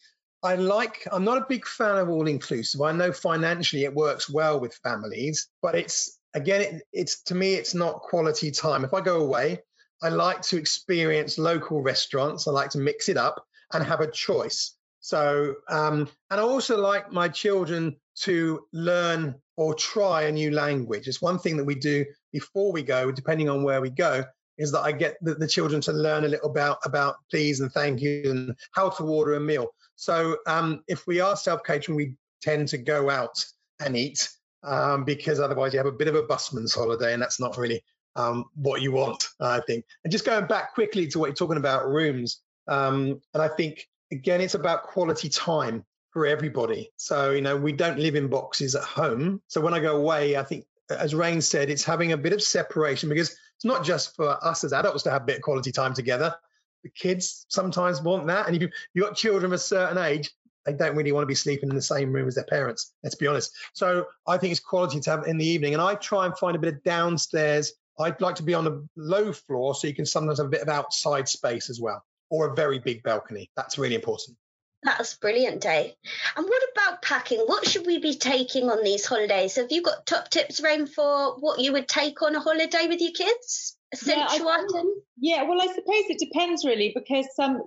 I 0.41 0.55
like. 0.55 1.05
I'm 1.11 1.25
not 1.25 1.37
a 1.37 1.45
big 1.49 1.67
fan 1.67 1.97
of 1.97 2.09
all 2.09 2.27
inclusive. 2.27 2.81
I 2.81 2.93
know 2.93 3.11
financially 3.11 3.83
it 3.83 3.93
works 3.93 4.29
well 4.29 4.59
with 4.59 4.73
families, 4.83 5.49
but 5.61 5.75
it's 5.75 6.19
again, 6.33 6.61
it, 6.61 6.83
it's 6.93 7.23
to 7.23 7.35
me, 7.35 7.55
it's 7.55 7.73
not 7.73 8.01
quality 8.01 8.51
time. 8.51 8.83
If 8.83 8.93
I 8.93 9.01
go 9.01 9.21
away, 9.21 9.59
I 10.01 10.09
like 10.09 10.41
to 10.43 10.57
experience 10.57 11.37
local 11.37 11.81
restaurants. 11.81 12.47
I 12.47 12.51
like 12.51 12.69
to 12.71 12.77
mix 12.77 13.09
it 13.09 13.17
up 13.17 13.45
and 13.73 13.83
have 13.83 14.01
a 14.01 14.09
choice. 14.09 14.75
So, 15.09 15.55
um, 15.67 16.07
and 16.29 16.39
I 16.39 16.43
also 16.43 16.77
like 16.77 17.11
my 17.11 17.29
children 17.29 17.95
to 18.17 18.67
learn 18.73 19.33
or 19.57 19.73
try 19.73 20.25
a 20.25 20.31
new 20.31 20.51
language. 20.51 21.07
It's 21.07 21.19
one 21.19 21.39
thing 21.39 21.57
that 21.57 21.63
we 21.63 21.73
do 21.73 22.05
before 22.31 22.71
we 22.71 22.83
go, 22.83 23.11
depending 23.11 23.49
on 23.49 23.63
where 23.63 23.81
we 23.81 23.89
go, 23.89 24.23
is 24.59 24.71
that 24.71 24.81
I 24.81 24.91
get 24.91 25.17
the, 25.23 25.33
the 25.33 25.47
children 25.47 25.81
to 25.81 25.93
learn 25.93 26.25
a 26.25 26.27
little 26.27 26.51
about 26.51 26.77
about 26.85 27.15
please 27.31 27.59
and 27.59 27.71
thank 27.71 28.01
you 28.01 28.21
and 28.29 28.55
how 28.73 28.89
to 28.89 29.03
order 29.03 29.33
a 29.33 29.39
meal. 29.39 29.69
So 29.95 30.37
um, 30.45 30.83
if 30.87 31.07
we 31.07 31.21
are 31.21 31.35
self 31.35 31.63
catering, 31.63 31.95
we 31.95 32.13
tend 32.43 32.67
to 32.67 32.77
go 32.77 33.09
out 33.09 33.43
and 33.83 33.97
eat 33.97 34.29
um, 34.61 35.05
because 35.05 35.39
otherwise 35.39 35.73
you 35.73 35.79
have 35.79 35.87
a 35.87 35.91
bit 35.91 36.07
of 36.07 36.13
a 36.13 36.21
busman's 36.21 36.75
holiday, 36.75 37.13
and 37.13 37.21
that's 37.21 37.39
not 37.39 37.57
really 37.57 37.83
um, 38.15 38.45
what 38.53 38.83
you 38.83 38.91
want, 38.91 39.27
I 39.39 39.61
think. 39.61 39.85
And 40.03 40.11
just 40.11 40.25
going 40.25 40.45
back 40.45 40.75
quickly 40.75 41.07
to 41.07 41.17
what 41.17 41.29
you're 41.29 41.35
talking 41.35 41.57
about 41.57 41.89
rooms, 41.89 42.41
um, 42.67 43.19
and 43.33 43.41
I 43.41 43.47
think 43.47 43.87
again 44.11 44.41
it's 44.41 44.55
about 44.55 44.83
quality 44.83 45.29
time 45.29 45.85
for 46.11 46.25
everybody. 46.25 46.91
So, 46.97 47.31
you 47.31 47.41
know, 47.41 47.55
we 47.55 47.71
don't 47.71 47.99
live 47.99 48.15
in 48.15 48.27
boxes 48.27 48.75
at 48.75 48.83
home. 48.83 49.41
So 49.47 49.61
when 49.61 49.73
I 49.73 49.79
go 49.79 49.97
away, 49.97 50.37
I 50.37 50.43
think, 50.43 50.65
as 50.89 51.13
Raine 51.13 51.41
said, 51.41 51.69
it's 51.69 51.83
having 51.83 52.11
a 52.11 52.17
bit 52.17 52.33
of 52.33 52.41
separation 52.41 53.09
because 53.09 53.29
it's 53.29 53.65
not 53.65 53.83
just 53.83 54.15
for 54.15 54.43
us 54.43 54.63
as 54.63 54.73
adults 54.73 55.03
to 55.03 55.11
have 55.11 55.21
a 55.21 55.25
bit 55.25 55.35
of 55.37 55.41
quality 55.43 55.71
time 55.71 55.93
together. 55.93 56.35
The 56.83 56.89
kids 56.89 57.45
sometimes 57.49 58.01
want 58.01 58.27
that. 58.27 58.47
And 58.47 58.55
if 58.55 58.61
you, 58.61 58.69
you've 58.93 59.05
got 59.05 59.15
children 59.15 59.45
of 59.45 59.51
a 59.51 59.59
certain 59.59 59.97
age, 59.97 60.31
they 60.65 60.73
don't 60.73 60.95
really 60.95 61.11
want 61.11 61.23
to 61.23 61.27
be 61.27 61.35
sleeping 61.35 61.69
in 61.69 61.75
the 61.75 61.81
same 61.81 62.11
room 62.11 62.27
as 62.27 62.35
their 62.35 62.43
parents, 62.45 62.93
let's 63.03 63.15
be 63.15 63.27
honest. 63.27 63.55
So 63.73 64.05
I 64.27 64.37
think 64.37 64.51
it's 64.51 64.59
quality 64.59 64.99
to 64.99 65.09
have 65.09 65.27
in 65.27 65.37
the 65.37 65.45
evening. 65.45 65.73
And 65.73 65.81
I 65.81 65.95
try 65.95 66.25
and 66.25 66.37
find 66.37 66.55
a 66.55 66.59
bit 66.59 66.73
of 66.73 66.83
downstairs. 66.83 67.73
I'd 67.99 68.21
like 68.21 68.35
to 68.35 68.43
be 68.43 68.53
on 68.53 68.65
a 68.65 68.81
low 68.95 69.31
floor 69.33 69.75
so 69.75 69.87
you 69.87 69.93
can 69.93 70.05
sometimes 70.05 70.39
have 70.39 70.47
a 70.47 70.49
bit 70.49 70.61
of 70.61 70.69
outside 70.69 71.27
space 71.27 71.69
as 71.69 71.79
well, 71.79 72.03
or 72.29 72.47
a 72.47 72.55
very 72.55 72.79
big 72.79 73.03
balcony. 73.03 73.49
That's 73.55 73.77
really 73.77 73.95
important. 73.95 74.37
That's 74.83 75.15
brilliant, 75.15 75.61
Dave. 75.61 75.93
And 76.37 76.45
what 76.45 76.63
about 76.73 77.01
packing? 77.01 77.39
What 77.39 77.67
should 77.67 77.85
we 77.85 77.99
be 77.99 78.15
taking 78.15 78.69
on 78.69 78.83
these 78.83 79.05
holidays? 79.05 79.55
Have 79.55 79.71
you 79.71 79.81
got 79.81 80.05
top 80.05 80.29
tips, 80.29 80.61
Raine, 80.61 80.87
for 80.87 81.35
what 81.39 81.59
you 81.59 81.73
would 81.73 81.87
take 81.87 82.21
on 82.21 82.35
a 82.35 82.39
holiday 82.39 82.87
with 82.87 83.01
your 83.01 83.11
kids? 83.11 83.75
Essential 83.91 84.45
yeah, 84.45 84.57
item? 84.57 84.87
Yeah, 85.17 85.43
well, 85.43 85.61
I 85.61 85.67
suppose 85.67 86.05
it 86.09 86.19
depends 86.19 86.63
really 86.63 86.91
because 86.95 87.27
um, 87.39 87.61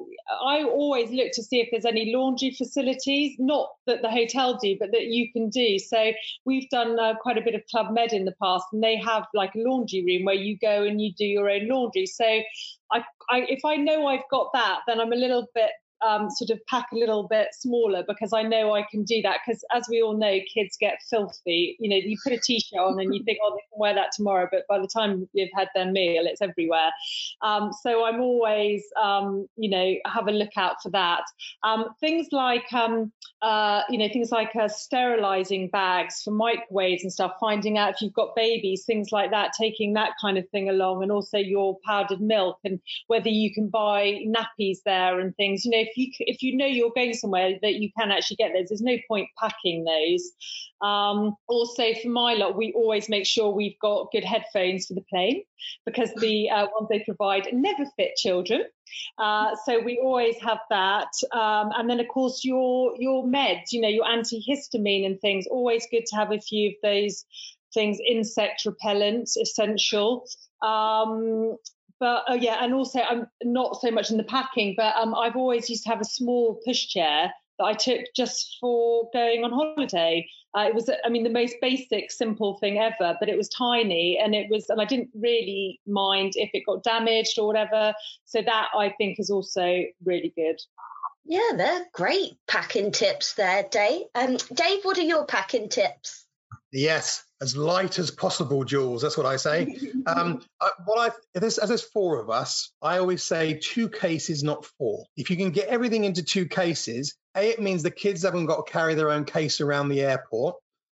I 0.45 0.63
always 0.63 1.11
look 1.11 1.33
to 1.33 1.43
see 1.43 1.61
if 1.61 1.69
there's 1.71 1.85
any 1.85 2.15
laundry 2.15 2.55
facilities, 2.57 3.37
not 3.39 3.69
that 3.87 4.03
the 4.03 4.11
hotel 4.11 4.59
do, 4.63 4.77
but 4.79 4.91
that 4.93 5.07
you 5.07 5.33
can 5.33 5.51
do. 5.51 5.79
So 5.79 6.13
we've 6.45 6.69
done 6.71 6.99
uh, 6.99 7.15
quite 7.21 7.39
a 7.39 7.43
bit 7.43 7.55
of 7.55 7.63
Club 7.71 7.93
Med 7.93 8.13
in 8.13 8.25
the 8.25 8.35
past, 8.43 8.65
and 8.73 8.83
they 8.83 8.97
have 8.97 9.25
like 9.35 9.55
a 9.55 9.59
laundry 9.59 10.05
room 10.07 10.25
where 10.25 10.35
you 10.35 10.57
go 10.59 10.85
and 10.85 11.01
you 11.01 11.13
do 11.13 11.25
your 11.25 11.51
own 11.51 11.69
laundry. 11.69 12.07
So 12.07 12.25
I, 12.25 13.05
I, 13.31 13.47
if 13.49 13.65
I 13.65 13.77
know 13.77 14.07
I've 14.07 14.29
got 14.31 14.51
that, 14.55 14.81
then 14.87 15.01
I'm 15.01 15.13
a 15.13 15.17
little 15.17 15.47
bit 15.55 15.71
um, 16.07 16.31
sort 16.31 16.51
of 16.51 16.61
pack 16.67 16.87
a 16.93 16.97
little 16.97 17.29
bit 17.29 17.49
smaller 17.53 18.05
because 18.07 18.33
I 18.33 18.43
know 18.43 18.75
I 18.75 18.85
can 18.91 19.05
do 19.05 19.23
that. 19.23 19.39
Because 19.45 19.65
as 19.75 19.87
we 19.89 20.03
all 20.03 20.17
know, 20.17 20.39
kids 20.53 20.77
get 20.79 20.99
filthy. 21.09 21.77
You 21.81 21.91
know, 21.91 21.97
you 21.97 22.17
put 22.23 22.33
a 22.33 22.39
t-shirt 22.39 22.79
on 22.79 23.01
and 23.01 23.15
you 23.15 23.23
think, 23.25 23.39
oh, 23.43 23.55
they 23.55 23.63
can 23.71 23.79
wear 23.79 23.95
that 23.95 24.13
tomorrow, 24.13 24.49
but 24.51 24.63
by 24.69 24.79
the 24.79 24.89
time 24.89 25.29
you've 25.33 25.51
had 25.55 25.69
their 25.75 25.91
meal, 25.91 26.25
it's 26.27 26.43
everywhere. 26.43 26.91
Um, 27.43 27.71
so 27.83 28.05
I'm 28.05 28.21
always, 28.21 28.83
um, 29.03 29.47
you 29.57 29.71
know, 29.71 29.95
have 30.07 30.29
a 30.29 30.33
look 30.33 30.57
out 30.57 30.77
for 30.83 30.91
that. 30.91 31.23
Um, 31.63 31.87
things 32.01 32.29
like, 32.33 32.73
um, 32.73 33.13
uh, 33.43 33.83
you 33.89 33.99
know, 33.99 34.09
things 34.13 34.31
like 34.31 34.55
uh, 34.55 34.69
sterilizing 34.69 35.69
bags 35.69 36.23
for 36.23 36.31
microwaves 36.31 37.03
and 37.03 37.13
stuff. 37.13 37.33
Finding 37.41 37.79
out 37.79 37.95
if 37.95 38.01
you've 38.01 38.13
got 38.13 38.37
babies, 38.37 38.85
things 38.85 39.11
like 39.13 39.31
that. 39.31 39.53
Taking 39.59 39.95
that 39.95 40.11
kind 40.21 40.39
of 40.39 40.49
thing 40.51 40.69
along, 40.69 41.03
and 41.03 41.11
also 41.11 41.39
your 41.39 41.79
powdered 41.85 42.21
milk 42.21 42.59
and 42.65 42.81
whether 43.07 43.29
you 43.29 43.53
can 43.53 43.69
buy 43.69 44.21
nappies 44.27 44.79
there 44.85 45.19
and 45.19 45.35
things. 45.37 45.65
You 45.65 45.73
know, 45.73 45.85
if 45.95 45.97
you 45.97 46.13
if 46.21 46.43
you 46.43 46.57
know 46.57 46.67
you're 46.67 46.93
going 46.95 47.15
somewhere 47.15 47.59
that 47.63 47.75
you 47.75 47.91
can 47.99 48.11
actually 48.11 48.37
get 48.37 48.53
those, 48.53 48.69
there's 48.69 48.83
no 48.83 48.97
point 49.09 49.29
packing 49.39 49.85
those. 49.85 50.31
Um, 50.81 51.37
also, 51.49 51.95
for 52.03 52.09
my 52.09 52.35
lot, 52.35 52.57
we 52.57 52.73
always 52.73 53.09
make 53.09 53.27
sure 53.27 53.51
we've 53.51 53.79
got 53.81 54.11
good 54.11 54.25
headphones 54.25 54.87
for 54.87 54.95
the 54.95 55.05
plane 55.09 55.45
because 55.87 56.13
the 56.15 56.51
uh, 56.51 56.67
ones 56.75 56.89
they 56.91 57.01
provide 57.01 57.49
never 57.53 57.85
fit 57.97 58.17
children. 58.17 58.65
Uh, 59.19 59.55
so 59.65 59.81
we 59.81 59.99
always 60.03 60.37
have 60.41 60.59
that, 60.71 61.13
um, 61.33 61.71
and 61.77 61.89
then 61.89 62.01
of 62.01 62.09
course 62.09 62.45
your 62.45 62.95
your 62.99 63.25
meds, 63.25 63.73
you 63.73 63.81
know, 63.81 63.89
your 63.89 64.05
antihistamine 64.05 65.07
and 65.07 65.21
things. 65.21 65.47
Always 65.47 65.87
good 65.91 66.07
to 66.07 66.17
have 66.17 66.33
a 66.33 66.41
few 66.41 66.71
of 66.71 66.75
those 66.83 67.25
things. 67.73 67.99
Insect 68.07 68.65
repellent, 68.67 69.31
essential. 69.41 70.27
Um, 70.63 71.57
but 72.03 72.25
oh 72.27 72.35
yeah, 72.35 72.57
and 72.61 72.75
also 72.75 72.99
I'm 72.99 73.29
not 73.45 73.81
so 73.81 73.93
much 73.93 74.11
in 74.11 74.17
the 74.17 74.25
packing, 74.25 74.75
but 74.77 74.97
um, 74.97 75.15
I've 75.15 75.37
always 75.37 75.71
used 75.71 75.85
to 75.85 75.91
have 75.91 76.01
a 76.01 76.05
small 76.05 76.61
pushchair 76.67 77.31
that 77.61 77.65
I 77.65 77.75
took 77.75 78.01
just 78.17 78.57
for 78.61 79.09
going 79.13 79.45
on 79.45 79.53
holiday. 79.53 80.27
Uh, 80.53 80.63
it 80.63 80.75
was, 80.75 80.91
I 81.05 81.09
mean, 81.09 81.23
the 81.23 81.31
most 81.31 81.55
basic, 81.63 82.11
simple 82.11 82.59
thing 82.59 82.79
ever, 82.79 83.17
but 83.21 83.29
it 83.29 83.37
was 83.39 83.49
tiny 83.49 84.19
and 84.21 84.35
it 84.35 84.51
was, 84.51 84.69
and 84.69 84.81
I 84.81 84.85
didn't 84.85 85.11
really 85.15 85.81
mind 85.87 86.33
if 86.35 86.51
it 86.53 86.65
got 86.67 86.83
damaged 86.83 87.39
or 87.39 87.47
whatever. 87.47 87.95
So 88.25 88.43
that 88.43 88.71
I 88.77 88.93
think 88.99 89.21
is 89.21 89.31
also 89.31 89.85
really 90.05 90.33
good. 90.35 90.61
Yeah, 91.25 91.51
they're 91.57 91.87
great 91.95 92.33
packing 92.49 92.91
tips 92.91 93.35
there, 93.35 93.65
Dave. 93.71 94.07
Um, 94.17 94.39
Dave, 94.53 94.81
what 94.83 94.99
are 94.99 95.03
your 95.03 95.25
packing 95.25 95.69
tips? 95.69 96.27
Yes, 96.73 97.23
as 97.43 97.57
light 97.57 97.99
as 97.99 98.13
possible, 98.13 98.65
Jules. 98.65 99.03
That's 99.03 99.19
what 99.19 99.27
I 99.27 99.37
say. 99.37 99.77
um, 100.07 100.43
I, 100.61 100.71
what 100.85 101.13
I 101.35 101.39
as 101.39 101.57
there's 101.57 101.83
four 101.83 102.21
of 102.21 102.31
us, 102.31 102.71
I 102.81 102.99
always 102.99 103.23
say 103.25 103.59
two 103.61 103.89
cases, 103.89 104.45
not 104.45 104.65
four. 104.65 105.05
If 105.17 105.29
you 105.29 105.37
can 105.37 105.51
get 105.51 105.69
everything 105.69 106.05
into 106.05 106.23
two 106.23 106.47
cases, 106.47 107.17
a 107.37 107.51
it 107.51 107.61
means 107.61 107.83
the 107.83 107.91
kids 107.91 108.23
haven't 108.23 108.47
got 108.47 108.65
to 108.65 108.73
carry 108.73 108.95
their 108.95 109.11
own 109.11 109.25
case 109.25 109.61
around 109.61 109.89
the 109.89 110.03
airport, 110.03 110.57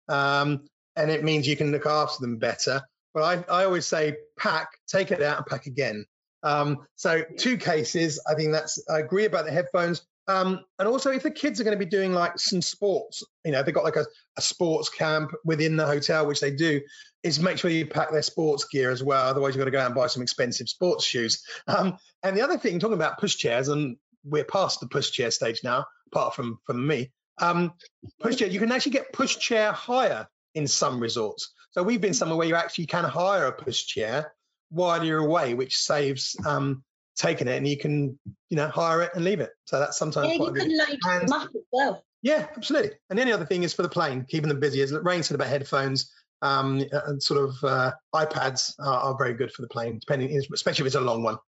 um, 0.08 0.68
and 0.94 1.10
it 1.10 1.24
means 1.24 1.48
you 1.48 1.56
can 1.56 1.72
look 1.72 1.86
after 1.86 2.20
them 2.20 2.36
better. 2.36 2.82
But 3.14 3.22
I, 3.48 3.60
I 3.62 3.64
always 3.64 3.86
say 3.86 4.16
pack, 4.38 4.68
take 4.86 5.12
it 5.12 5.22
out, 5.22 5.38
and 5.38 5.46
pack 5.46 5.66
again. 5.66 6.04
Um, 6.42 6.86
so 6.96 7.22
two 7.38 7.56
cases. 7.56 8.20
I 8.28 8.34
think 8.34 8.52
that's. 8.52 8.78
I 8.88 8.98
agree 8.98 9.24
about 9.24 9.46
the 9.46 9.50
headphones. 9.50 10.02
Um, 10.26 10.60
and 10.78 10.88
also, 10.88 11.10
if 11.10 11.22
the 11.22 11.30
kids 11.30 11.60
are 11.60 11.64
going 11.64 11.78
to 11.78 11.84
be 11.84 11.90
doing 11.90 12.12
like 12.12 12.38
some 12.38 12.62
sports, 12.62 13.22
you 13.44 13.52
know, 13.52 13.62
they've 13.62 13.74
got 13.74 13.84
like 13.84 13.96
a, 13.96 14.06
a, 14.38 14.40
sports 14.40 14.88
camp 14.88 15.32
within 15.44 15.76
the 15.76 15.86
hotel, 15.86 16.26
which 16.26 16.40
they 16.40 16.50
do, 16.50 16.80
is 17.22 17.40
make 17.40 17.58
sure 17.58 17.70
you 17.70 17.86
pack 17.86 18.10
their 18.10 18.22
sports 18.22 18.64
gear 18.64 18.90
as 18.90 19.02
well. 19.02 19.26
Otherwise, 19.26 19.54
you've 19.54 19.60
got 19.60 19.66
to 19.66 19.70
go 19.70 19.80
out 19.80 19.86
and 19.86 19.94
buy 19.94 20.06
some 20.06 20.22
expensive 20.22 20.68
sports 20.68 21.04
shoes. 21.04 21.44
Um, 21.66 21.98
and 22.22 22.36
the 22.36 22.42
other 22.42 22.56
thing, 22.56 22.78
talking 22.78 22.94
about 22.94 23.18
push 23.18 23.36
chairs, 23.36 23.68
and 23.68 23.96
we're 24.24 24.44
past 24.44 24.80
the 24.80 24.86
push 24.86 25.10
chair 25.10 25.30
stage 25.30 25.60
now, 25.62 25.84
apart 26.12 26.34
from 26.34 26.58
from 26.64 26.86
me. 26.86 27.12
Um, 27.38 27.72
push 28.20 28.36
chair, 28.36 28.48
you 28.48 28.60
can 28.60 28.72
actually 28.72 28.92
get 28.92 29.12
push 29.12 29.36
chair 29.36 29.72
hire 29.72 30.26
in 30.54 30.66
some 30.66 31.00
resorts. 31.00 31.52
So 31.72 31.82
we've 31.82 32.00
been 32.00 32.14
somewhere 32.14 32.38
where 32.38 32.46
you 32.46 32.54
actually 32.54 32.86
can 32.86 33.04
hire 33.04 33.46
a 33.46 33.52
push 33.52 33.84
chair 33.86 34.32
while 34.70 35.04
you're 35.04 35.24
away, 35.24 35.54
which 35.54 35.76
saves 35.76 36.36
um, 36.46 36.82
taking 37.16 37.48
it 37.48 37.56
and 37.56 37.66
you 37.66 37.76
can, 37.76 38.18
you 38.50 38.56
know, 38.56 38.68
hire 38.68 39.02
it 39.02 39.12
and 39.14 39.24
leave 39.24 39.40
it. 39.40 39.50
So 39.64 39.78
that's 39.78 39.96
sometimes 39.96 40.30
yeah, 40.30 40.36
quite 40.36 40.54
you 40.54 40.60
can 40.60 40.76
load 40.76 41.28
them 41.28 41.32
up 41.32 41.48
as 41.54 41.62
well. 41.72 42.04
Yeah, 42.22 42.46
absolutely. 42.56 42.92
And 43.10 43.18
the 43.18 43.22
only 43.22 43.34
other 43.34 43.46
thing 43.46 43.62
is 43.62 43.74
for 43.74 43.82
the 43.82 43.88
plane, 43.88 44.24
keeping 44.28 44.48
them 44.48 44.60
busy. 44.60 44.80
As 44.80 44.92
Raine 44.92 45.22
said 45.22 45.34
about 45.34 45.48
headphones, 45.48 46.10
um, 46.42 46.84
and 46.92 47.22
sort 47.22 47.48
of 47.48 47.64
uh, 47.64 47.92
iPads 48.14 48.74
are, 48.78 49.00
are, 49.00 49.16
very 49.16 49.34
good 49.34 49.52
for 49.52 49.62
the 49.62 49.68
plane, 49.68 49.98
depending, 49.98 50.36
especially 50.52 50.82
if 50.82 50.86
it's 50.86 50.94
a 50.94 51.00
long 51.00 51.22
one. 51.22 51.38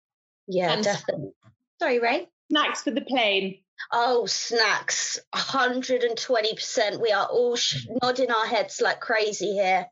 Yeah, 0.49 0.73
and 0.73 0.83
definitely. 0.83 1.33
Sorry, 1.81 1.99
Ray. 1.99 2.29
Snacks 2.51 2.83
for 2.83 2.93
the 2.93 3.03
plane. 3.03 3.59
Oh, 3.93 4.27
snacks, 4.27 5.19
120%. 5.35 7.01
We 7.01 7.13
are 7.13 7.27
all 7.27 7.57
sh- 7.57 7.87
nodding 8.03 8.31
our 8.31 8.47
heads 8.47 8.81
like 8.81 9.01
crazy 9.01 9.53
here. 9.53 9.87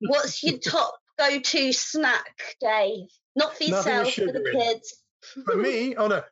What's 0.00 0.42
your 0.42 0.58
top 0.64 0.94
go 1.18 1.40
to 1.40 1.72
snack, 1.72 2.56
Dave? 2.60 3.06
Not 3.34 3.56
for 3.56 3.64
yourself, 3.64 4.14
for 4.14 4.26
the 4.26 4.50
kids. 4.52 5.02
For 5.44 5.56
me, 5.56 5.96
oh 5.96 6.06
no, 6.08 6.22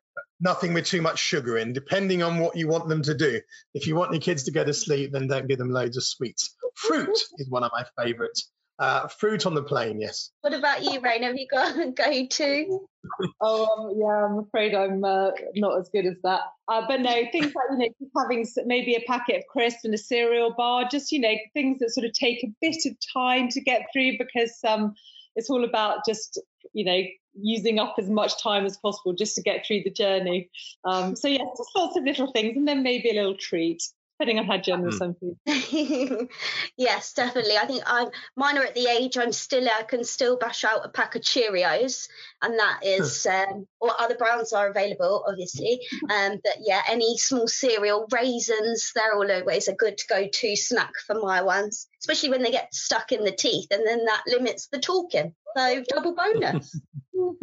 nothing 0.40 0.74
with 0.74 0.86
too 0.86 1.02
much 1.02 1.18
sugar 1.18 1.56
in, 1.56 1.72
depending 1.72 2.22
on 2.22 2.38
what 2.38 2.56
you 2.56 2.68
want 2.68 2.88
them 2.88 3.02
to 3.02 3.14
do. 3.14 3.40
If 3.74 3.86
you 3.86 3.94
want 3.94 4.12
your 4.12 4.20
kids 4.20 4.44
to 4.44 4.50
go 4.50 4.64
to 4.64 4.74
sleep, 4.74 5.12
then 5.12 5.28
don't 5.28 5.48
give 5.48 5.58
them 5.58 5.70
loads 5.70 5.96
of 5.96 6.04
sweets. 6.04 6.54
Fruit 6.74 7.16
is 7.38 7.48
one 7.48 7.64
of 7.64 7.70
my 7.72 7.84
favourites. 8.02 8.50
Uh, 8.78 9.06
fruit 9.06 9.46
on 9.46 9.54
the 9.54 9.62
plane, 9.62 10.00
yes. 10.00 10.30
What 10.40 10.54
about 10.54 10.82
you, 10.82 11.00
Raine? 11.00 11.22
Have 11.22 11.36
you 11.36 11.46
got 11.48 11.78
a 11.78 11.90
go 11.92 12.26
to? 12.26 12.80
oh, 13.40 13.90
um, 13.90 13.96
yeah, 13.96 14.24
I'm 14.24 14.38
afraid 14.38 14.74
I'm 14.74 15.04
uh, 15.04 15.30
not 15.54 15.78
as 15.78 15.88
good 15.90 16.06
as 16.06 16.16
that. 16.24 16.40
Uh, 16.66 16.82
but 16.88 17.00
no, 17.00 17.12
things 17.30 17.54
like, 17.54 17.64
you 17.70 17.78
know, 17.78 17.88
just 18.00 18.10
having 18.16 18.46
maybe 18.66 18.94
a 18.96 19.00
packet 19.06 19.36
of 19.36 19.46
crisps 19.46 19.84
and 19.84 19.94
a 19.94 19.98
cereal 19.98 20.52
bar, 20.56 20.88
just, 20.90 21.12
you 21.12 21.20
know, 21.20 21.34
things 21.52 21.78
that 21.78 21.90
sort 21.90 22.06
of 22.06 22.12
take 22.12 22.42
a 22.42 22.52
bit 22.60 22.84
of 22.86 22.96
time 23.12 23.48
to 23.50 23.60
get 23.60 23.86
through 23.92 24.18
because 24.18 24.58
um, 24.66 24.94
it's 25.36 25.50
all 25.50 25.64
about 25.64 25.98
just, 26.04 26.40
you 26.72 26.84
know, 26.84 27.02
using 27.34 27.78
up 27.78 27.94
as 27.98 28.08
much 28.08 28.40
time 28.42 28.64
as 28.64 28.76
possible 28.76 29.12
just 29.12 29.34
to 29.36 29.42
get 29.42 29.66
through 29.66 29.82
the 29.84 29.90
journey. 29.90 30.50
Um, 30.84 31.16
so 31.16 31.28
yeah, 31.28 31.44
just 31.56 31.70
lots 31.76 31.96
of 31.96 32.04
little 32.04 32.30
things, 32.32 32.56
and 32.56 32.66
then 32.66 32.82
maybe 32.82 33.10
a 33.10 33.14
little 33.14 33.36
treat. 33.36 33.82
Depending 34.18 34.38
on 34.38 34.46
how 34.46 34.58
generous 34.58 35.00
mm. 35.00 35.16
I'm 35.46 35.46
feeling. 35.46 36.28
yes, 36.76 37.12
definitely. 37.12 37.56
I 37.56 37.66
think 37.66 37.82
I'm 37.86 38.08
mine 38.36 38.56
are 38.56 38.62
at 38.62 38.74
the 38.74 38.86
age 38.86 39.18
I'm 39.18 39.32
still 39.32 39.66
I 39.66 39.82
can 39.82 40.04
still 40.04 40.36
bash 40.36 40.62
out 40.62 40.84
a 40.84 40.90
pack 40.90 41.16
of 41.16 41.22
Cheerios, 41.22 42.06
and 42.40 42.56
that 42.56 42.80
is 42.84 43.26
um, 43.26 43.66
or 43.80 43.90
other 43.98 44.14
brands 44.14 44.52
are 44.52 44.68
available, 44.68 45.24
obviously. 45.26 45.80
Um, 46.02 46.38
but 46.44 46.58
yeah, 46.64 46.82
any 46.88 47.16
small 47.18 47.48
cereal, 47.48 48.06
raisins, 48.12 48.92
they're 48.94 49.14
all 49.14 49.28
always 49.28 49.66
a 49.66 49.74
good 49.74 49.98
go-to 50.08 50.54
snack 50.54 50.92
for 51.04 51.14
my 51.14 51.42
ones, 51.42 51.88
especially 52.00 52.30
when 52.30 52.42
they 52.42 52.52
get 52.52 52.72
stuck 52.72 53.10
in 53.10 53.24
the 53.24 53.32
teeth, 53.32 53.68
and 53.72 53.84
then 53.84 54.04
that 54.04 54.22
limits 54.28 54.68
the 54.68 54.78
talking. 54.78 55.34
So 55.56 55.84
double 55.88 56.14
bonus. 56.14 56.80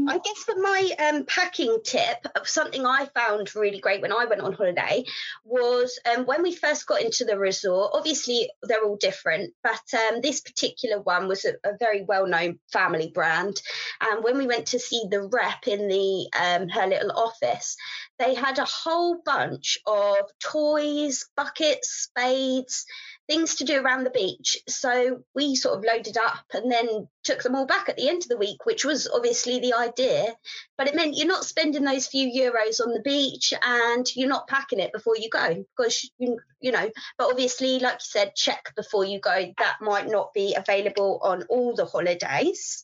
I 0.07 0.17
guess 0.17 0.43
for 0.43 0.55
my 0.59 0.91
um, 0.99 1.25
packing 1.25 1.79
tip, 1.83 2.25
something 2.43 2.85
I 2.85 3.07
found 3.15 3.55
really 3.55 3.79
great 3.79 4.01
when 4.01 4.11
I 4.11 4.25
went 4.25 4.41
on 4.41 4.53
holiday 4.53 5.05
was 5.43 5.99
um, 6.11 6.25
when 6.25 6.43
we 6.43 6.53
first 6.53 6.85
got 6.87 7.01
into 7.01 7.23
the 7.23 7.37
resort. 7.37 7.91
Obviously, 7.93 8.49
they're 8.63 8.83
all 8.83 8.97
different, 8.97 9.53
but 9.63 9.81
um, 9.93 10.21
this 10.21 10.41
particular 10.41 11.01
one 11.01 11.27
was 11.27 11.45
a, 11.45 11.53
a, 11.63 11.77
very 11.79 12.03
well-known 12.03 12.59
family 12.73 13.11
brand. 13.13 13.61
And 14.01 14.23
when 14.23 14.37
we 14.37 14.47
went 14.47 14.67
to 14.67 14.79
see 14.79 15.03
the 15.09 15.21
rep 15.21 15.67
in 15.67 15.87
the 15.87 16.29
um, 16.37 16.69
her 16.69 16.87
little 16.87 17.11
office, 17.11 17.77
they 18.17 18.33
had 18.33 18.57
a 18.59 18.65
whole 18.65 19.21
bunch 19.23 19.77
of 19.85 20.17
toys, 20.43 21.29
buckets, 21.37 21.89
spades, 21.89 22.85
things 23.29 23.55
to 23.55 23.63
do 23.63 23.79
around 23.79 24.03
the 24.03 24.09
beach. 24.09 24.57
So 24.67 25.21
we 25.35 25.55
sort 25.55 25.77
of 25.77 25.85
loaded 25.85 26.17
up 26.17 26.43
and 26.51 26.71
then 26.71 27.07
took 27.23 27.43
them 27.43 27.55
all 27.55 27.67
back 27.67 27.87
at 27.87 27.95
the 27.95 28.09
end 28.09 28.23
of 28.23 28.27
the 28.27 28.37
week, 28.37 28.65
which 28.65 28.83
was 28.83 29.07
obviously 29.07 29.59
the 29.59 29.75
idea. 29.75 30.35
But 30.77 30.87
it 30.87 30.95
meant 30.95 31.15
you're 31.15 31.27
not 31.27 31.45
spending 31.45 31.83
those 31.83 32.07
few 32.07 32.27
euros 32.27 32.81
on 32.81 32.91
the 32.91 33.01
beach 33.01 33.53
and 33.63 34.05
you're 34.15 34.27
not 34.27 34.47
packing 34.47 34.79
it 34.79 34.91
before 34.91 35.15
you 35.15 35.29
go 35.29 35.63
because 35.77 36.09
you, 36.17 36.39
you 36.59 36.71
know. 36.71 36.89
But 37.19 37.29
obviously, 37.29 37.79
like 37.79 37.95
you 37.95 37.99
said, 37.99 38.35
check 38.35 38.73
before 38.75 39.05
you 39.05 39.19
go. 39.19 39.53
That 39.59 39.77
might 39.79 40.09
not 40.09 40.33
be 40.33 40.55
available 40.55 41.19
on 41.21 41.43
all 41.43 41.75
the 41.75 41.85
holidays. 41.85 42.83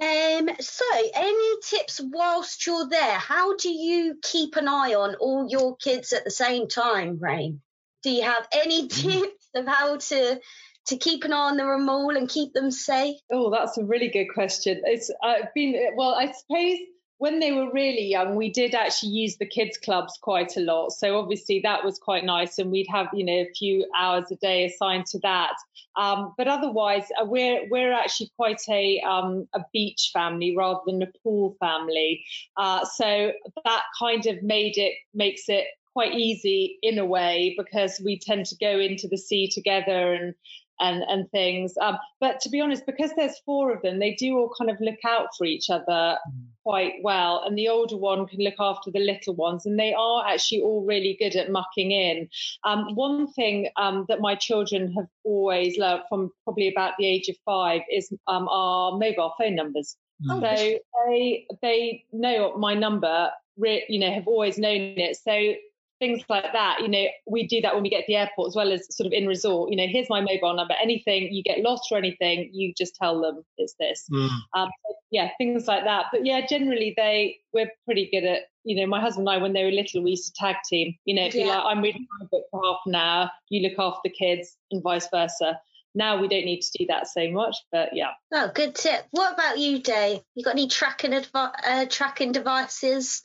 Um, 0.00 0.48
so, 0.60 0.84
any 1.14 1.60
tips 1.62 2.00
whilst 2.02 2.66
you're 2.66 2.88
there? 2.88 3.18
How 3.18 3.56
do 3.56 3.68
you 3.68 4.16
keep 4.22 4.56
an 4.56 4.68
eye 4.68 4.94
on 4.94 5.16
all 5.16 5.46
your 5.50 5.76
kids 5.76 6.12
at 6.12 6.24
the 6.24 6.30
same 6.30 6.68
time, 6.68 7.18
Raine? 7.20 7.60
Do 8.02 8.10
you 8.10 8.22
have 8.22 8.46
any 8.52 8.86
mm. 8.86 8.90
tips 8.90 9.47
of 9.58 9.66
how 9.66 9.96
to 9.96 10.40
to 10.86 10.96
keep 10.96 11.24
an 11.24 11.32
eye 11.32 11.50
on 11.50 11.56
them 11.58 11.88
all 11.88 12.16
and 12.16 12.28
keep 12.28 12.54
them 12.54 12.70
safe? 12.70 13.16
Oh, 13.30 13.50
that's 13.50 13.76
a 13.76 13.84
really 13.84 14.08
good 14.08 14.28
question. 14.32 14.80
It's 14.84 15.10
I've 15.22 15.52
been 15.54 15.74
well, 15.96 16.14
I 16.14 16.32
suppose 16.32 16.78
when 17.18 17.40
they 17.40 17.50
were 17.50 17.70
really 17.72 18.06
young, 18.06 18.36
we 18.36 18.48
did 18.48 18.74
actually 18.74 19.10
use 19.10 19.36
the 19.36 19.46
kids 19.46 19.76
clubs 19.76 20.16
quite 20.22 20.56
a 20.56 20.60
lot. 20.60 20.90
So 20.90 21.18
obviously 21.18 21.60
that 21.64 21.84
was 21.84 21.98
quite 21.98 22.24
nice, 22.24 22.58
and 22.58 22.70
we'd 22.70 22.86
have 22.90 23.08
you 23.12 23.24
know 23.24 23.32
a 23.32 23.52
few 23.56 23.86
hours 23.96 24.30
a 24.30 24.36
day 24.36 24.64
assigned 24.64 25.06
to 25.06 25.18
that. 25.20 25.54
Um, 25.96 26.32
but 26.38 26.48
otherwise, 26.48 27.04
uh, 27.20 27.24
we're 27.24 27.68
we're 27.70 27.92
actually 27.92 28.30
quite 28.36 28.62
a 28.68 29.00
um, 29.00 29.48
a 29.54 29.60
beach 29.72 30.10
family 30.12 30.56
rather 30.56 30.80
than 30.86 31.02
a 31.02 31.12
pool 31.22 31.56
family. 31.60 32.24
Uh, 32.56 32.84
so 32.84 33.32
that 33.64 33.82
kind 33.98 34.26
of 34.26 34.42
made 34.42 34.78
it 34.78 34.94
makes 35.12 35.48
it 35.48 35.66
quite 35.98 36.14
easy 36.14 36.78
in 36.80 36.96
a 36.96 37.04
way 37.04 37.56
because 37.58 38.00
we 38.04 38.16
tend 38.16 38.46
to 38.46 38.56
go 38.60 38.78
into 38.78 39.08
the 39.08 39.18
sea 39.18 39.48
together 39.48 40.12
and 40.12 40.32
and 40.78 41.02
and 41.08 41.28
things. 41.32 41.74
Um, 41.80 41.98
but 42.20 42.38
to 42.42 42.50
be 42.50 42.60
honest, 42.60 42.86
because 42.86 43.10
there's 43.16 43.36
four 43.44 43.72
of 43.72 43.82
them, 43.82 43.98
they 43.98 44.14
do 44.14 44.36
all 44.36 44.54
kind 44.56 44.70
of 44.70 44.76
look 44.80 45.00
out 45.04 45.30
for 45.36 45.44
each 45.44 45.70
other 45.70 45.82
mm. 45.90 46.44
quite 46.62 46.92
well. 47.02 47.42
And 47.44 47.58
the 47.58 47.66
older 47.66 47.96
one 47.96 48.28
can 48.28 48.38
look 48.38 48.60
after 48.60 48.92
the 48.92 49.00
little 49.00 49.34
ones, 49.34 49.66
and 49.66 49.76
they 49.76 49.92
are 49.92 50.24
actually 50.24 50.60
all 50.60 50.84
really 50.84 51.16
good 51.18 51.34
at 51.34 51.50
mucking 51.50 51.90
in. 51.90 52.28
Um, 52.62 52.94
one 52.94 53.32
thing 53.32 53.68
um, 53.76 54.06
that 54.08 54.20
my 54.20 54.36
children 54.36 54.92
have 54.92 55.08
always 55.24 55.78
loved 55.78 56.04
from 56.08 56.30
probably 56.44 56.68
about 56.68 56.92
the 56.96 57.06
age 57.06 57.28
of 57.28 57.34
five 57.44 57.80
is 57.92 58.12
um, 58.28 58.46
our 58.46 58.92
mobile 58.92 59.34
phone 59.36 59.56
numbers. 59.56 59.96
Mm. 60.24 60.40
So 60.40 60.78
they 61.08 61.44
they 61.60 62.04
know 62.12 62.56
my 62.56 62.74
number. 62.74 63.32
You 63.60 63.98
know, 63.98 64.12
have 64.12 64.28
always 64.28 64.56
known 64.56 64.80
it. 64.98 65.16
So 65.16 65.54
things 65.98 66.22
like 66.28 66.52
that. 66.52 66.80
You 66.80 66.88
know, 66.88 67.04
we 67.26 67.46
do 67.46 67.60
that 67.60 67.74
when 67.74 67.82
we 67.82 67.90
get 67.90 68.00
to 68.00 68.04
the 68.08 68.16
airport 68.16 68.48
as 68.48 68.56
well 68.56 68.72
as 68.72 68.86
sort 68.94 69.06
of 69.06 69.12
in 69.12 69.26
resort. 69.26 69.70
You 69.70 69.76
know, 69.76 69.86
here's 69.88 70.08
my 70.08 70.20
mobile 70.20 70.54
number. 70.54 70.74
Anything 70.82 71.32
you 71.32 71.42
get 71.42 71.60
lost 71.60 71.88
or 71.90 71.98
anything, 71.98 72.50
you 72.52 72.72
just 72.76 72.94
tell 72.96 73.20
them 73.20 73.44
it's 73.56 73.74
this. 73.78 74.04
Mm. 74.12 74.30
Um, 74.54 74.68
yeah, 75.10 75.30
things 75.38 75.66
like 75.66 75.84
that. 75.84 76.06
But 76.12 76.26
yeah, 76.26 76.46
generally 76.46 76.94
they 76.96 77.38
we're 77.52 77.70
pretty 77.84 78.08
good 78.12 78.24
at. 78.24 78.42
You 78.64 78.76
know, 78.76 78.86
my 78.86 79.00
husband 79.00 79.26
and 79.26 79.38
I, 79.38 79.40
when 79.40 79.54
they 79.54 79.64
were 79.64 79.70
little, 79.70 80.02
we 80.02 80.10
used 80.10 80.26
to 80.26 80.32
tag 80.38 80.56
team. 80.68 80.94
You 81.06 81.14
know, 81.14 81.28
yeah. 81.32 81.36
you 81.36 81.46
like, 81.46 81.64
I'm 81.64 81.80
reading 81.80 82.06
my 82.20 82.26
book 82.30 82.44
for 82.50 82.60
half 82.62 82.80
an 82.84 82.94
hour, 82.94 83.30
you 83.48 83.66
look 83.66 83.78
after 83.78 84.00
the 84.04 84.10
kids, 84.10 84.56
and 84.70 84.82
vice 84.82 85.08
versa. 85.10 85.58
Now 85.94 86.20
we 86.20 86.28
don't 86.28 86.44
need 86.44 86.60
to 86.60 86.78
do 86.78 86.86
that 86.88 87.08
so 87.08 87.30
much, 87.30 87.56
but 87.72 87.90
yeah. 87.92 88.10
Oh, 88.32 88.50
good 88.54 88.74
tip. 88.74 89.06
What 89.10 89.32
about 89.32 89.58
you, 89.58 89.78
Dave? 89.78 90.20
You 90.34 90.44
got 90.44 90.52
any 90.52 90.68
tracking 90.68 91.12
advi- 91.12 91.54
uh, 91.64 91.86
tracking 91.88 92.32
devices 92.32 93.22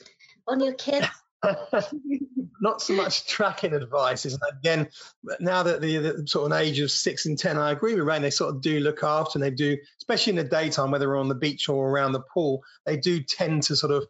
on 0.48 0.62
your 0.62 0.74
kids? 0.74 1.08
not 2.62 2.82
so 2.82 2.94
much 2.94 3.28
tracking 3.28 3.74
advice. 3.74 4.26
Is 4.26 4.38
again, 4.60 4.88
now 5.40 5.64
that 5.64 5.82
the, 5.82 5.98
the, 5.98 6.28
sort 6.28 6.52
of 6.52 6.58
age 6.58 6.80
of 6.80 6.92
six 6.92 7.26
and 7.26 7.38
ten, 7.38 7.58
I 7.58 7.72
agree 7.72 7.96
with 7.96 8.06
Raine. 8.06 8.22
They 8.22 8.30
sort 8.30 8.56
of 8.56 8.62
do 8.62 8.80
look 8.80 9.04
after, 9.04 9.38
and 9.38 9.44
they 9.44 9.52
do, 9.52 9.78
especially 10.00 10.32
in 10.32 10.38
the 10.38 10.44
daytime, 10.44 10.92
whether 10.92 11.08
we're 11.08 11.18
on 11.18 11.28
the 11.28 11.36
beach 11.36 11.70
or 11.70 11.90
around 11.90 12.14
the 12.14 12.22
pool, 12.34 12.64
they 12.86 12.98
do 12.98 13.22
tend 13.22 13.64
to 13.64 13.76
sort 13.76 13.92
of 13.92 14.08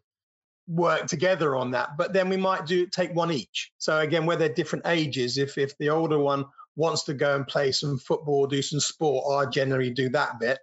work 0.68 1.08
together 1.08 1.56
on 1.56 1.72
that. 1.72 1.98
But 1.98 2.13
then 2.13 2.30
we 2.30 2.38
might 2.38 2.66
do 2.66 2.86
take 2.88 3.13
one 3.13 3.32
each. 3.32 3.72
So 3.78 4.00
again, 4.00 4.25
where 4.25 4.38
they're 4.38 4.50
different 4.50 4.88
ages, 4.88 5.38
if 5.38 5.58
if 5.58 5.78
the 5.78 5.90
older 5.90 6.20
one 6.20 6.46
wants 6.75 7.04
to 7.04 7.13
go 7.13 7.36
and 7.36 7.48
play 7.48 7.72
some 7.72 7.98
football, 7.98 8.48
do 8.48 8.62
some 8.62 8.80
sport, 8.80 9.25
I 9.48 9.50
generally 9.50 9.92
do 9.92 10.10
that 10.10 10.40
bit, 10.40 10.60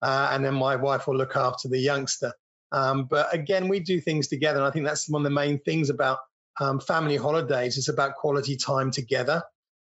uh, 0.00 0.30
and 0.32 0.44
then 0.44 0.54
my 0.54 0.76
wife 0.76 1.06
will 1.06 1.16
look 1.16 1.36
after 1.36 1.68
the 1.68 1.78
youngster. 1.78 2.32
Um, 2.72 3.04
but 3.04 3.32
again, 3.34 3.68
we 3.68 3.80
do 3.80 4.00
things 4.00 4.28
together. 4.28 4.58
And 4.58 4.66
I 4.66 4.70
think 4.70 4.86
that's 4.86 5.08
one 5.08 5.20
of 5.20 5.24
the 5.24 5.30
main 5.30 5.58
things 5.58 5.90
about 5.90 6.18
um, 6.60 6.80
family 6.80 7.16
holidays. 7.16 7.78
It's 7.78 7.88
about 7.88 8.16
quality 8.16 8.56
time 8.56 8.90
together. 8.90 9.42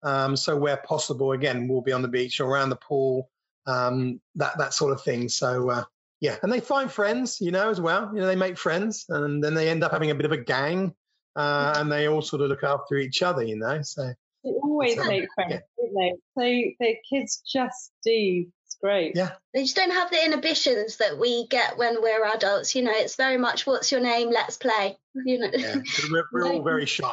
Um, 0.02 0.36
so 0.38 0.56
where 0.56 0.78
possible, 0.78 1.34
again, 1.34 1.68
we'll 1.68 1.82
be 1.82 1.92
on 1.92 2.02
the 2.02 2.08
beach 2.08 2.40
or 2.40 2.50
around 2.50 2.70
the 2.70 2.78
pool, 2.78 3.30
um, 3.66 4.22
that 4.36 4.58
that 4.58 4.74
sort 4.74 4.94
of 4.94 5.04
thing. 5.04 5.28
So 5.28 5.70
uh, 5.70 5.84
yeah, 6.22 6.38
and 6.42 6.52
they 6.52 6.62
find 6.62 6.92
friends, 6.92 7.40
you 7.42 7.52
know, 7.52 7.70
as 7.70 7.82
well. 7.82 8.10
You 8.14 8.22
know, 8.22 8.28
they 8.28 8.36
make 8.36 8.58
friends, 8.58 9.06
and 9.10 9.44
then 9.44 9.54
they 9.54 9.70
end 9.70 9.84
up 9.84 9.92
having 9.92 10.12
a 10.12 10.16
bit 10.16 10.26
of 10.26 10.32
a 10.32 10.38
gang, 10.38 10.94
uh, 11.36 11.74
and 11.78 11.92
they 11.92 12.08
all 12.08 12.22
sort 12.22 12.42
of 12.42 12.50
look 12.50 12.64
after 12.64 12.96
each 12.96 13.22
other, 13.22 13.44
you 13.44 13.58
know. 13.58 13.82
So 13.82 14.14
they 14.44 14.52
always 14.52 14.98
make 14.98 15.28
friends, 15.36 15.52
yeah. 15.52 15.60
don't 15.78 15.94
they? 15.96 16.14
So 16.38 16.86
the 16.86 16.96
kids 17.10 17.42
just 17.46 17.92
do 18.06 18.46
great. 18.82 19.16
Yeah. 19.16 19.32
They 19.54 19.64
just 19.64 19.76
don't 19.76 19.92
have 19.92 20.10
the 20.10 20.24
inhibitions 20.24 20.98
that 20.98 21.18
we 21.18 21.48
get 21.48 21.78
when 21.78 22.02
we're 22.02 22.26
adults. 22.26 22.76
You 22.76 22.84
know, 22.84 22.94
it's 22.94 23.16
very 23.16 23.38
much 23.38 23.66
what's 23.68 23.92
your 23.92 24.02
name, 24.02 24.30
let's 24.32 24.58
play. 24.58 24.98
You 25.14 25.40
know. 25.40 25.50
Yeah. 25.54 25.76
We're, 26.12 26.26
we're 26.32 26.54
all 26.54 26.62
very 26.64 26.86
shy. 26.86 27.12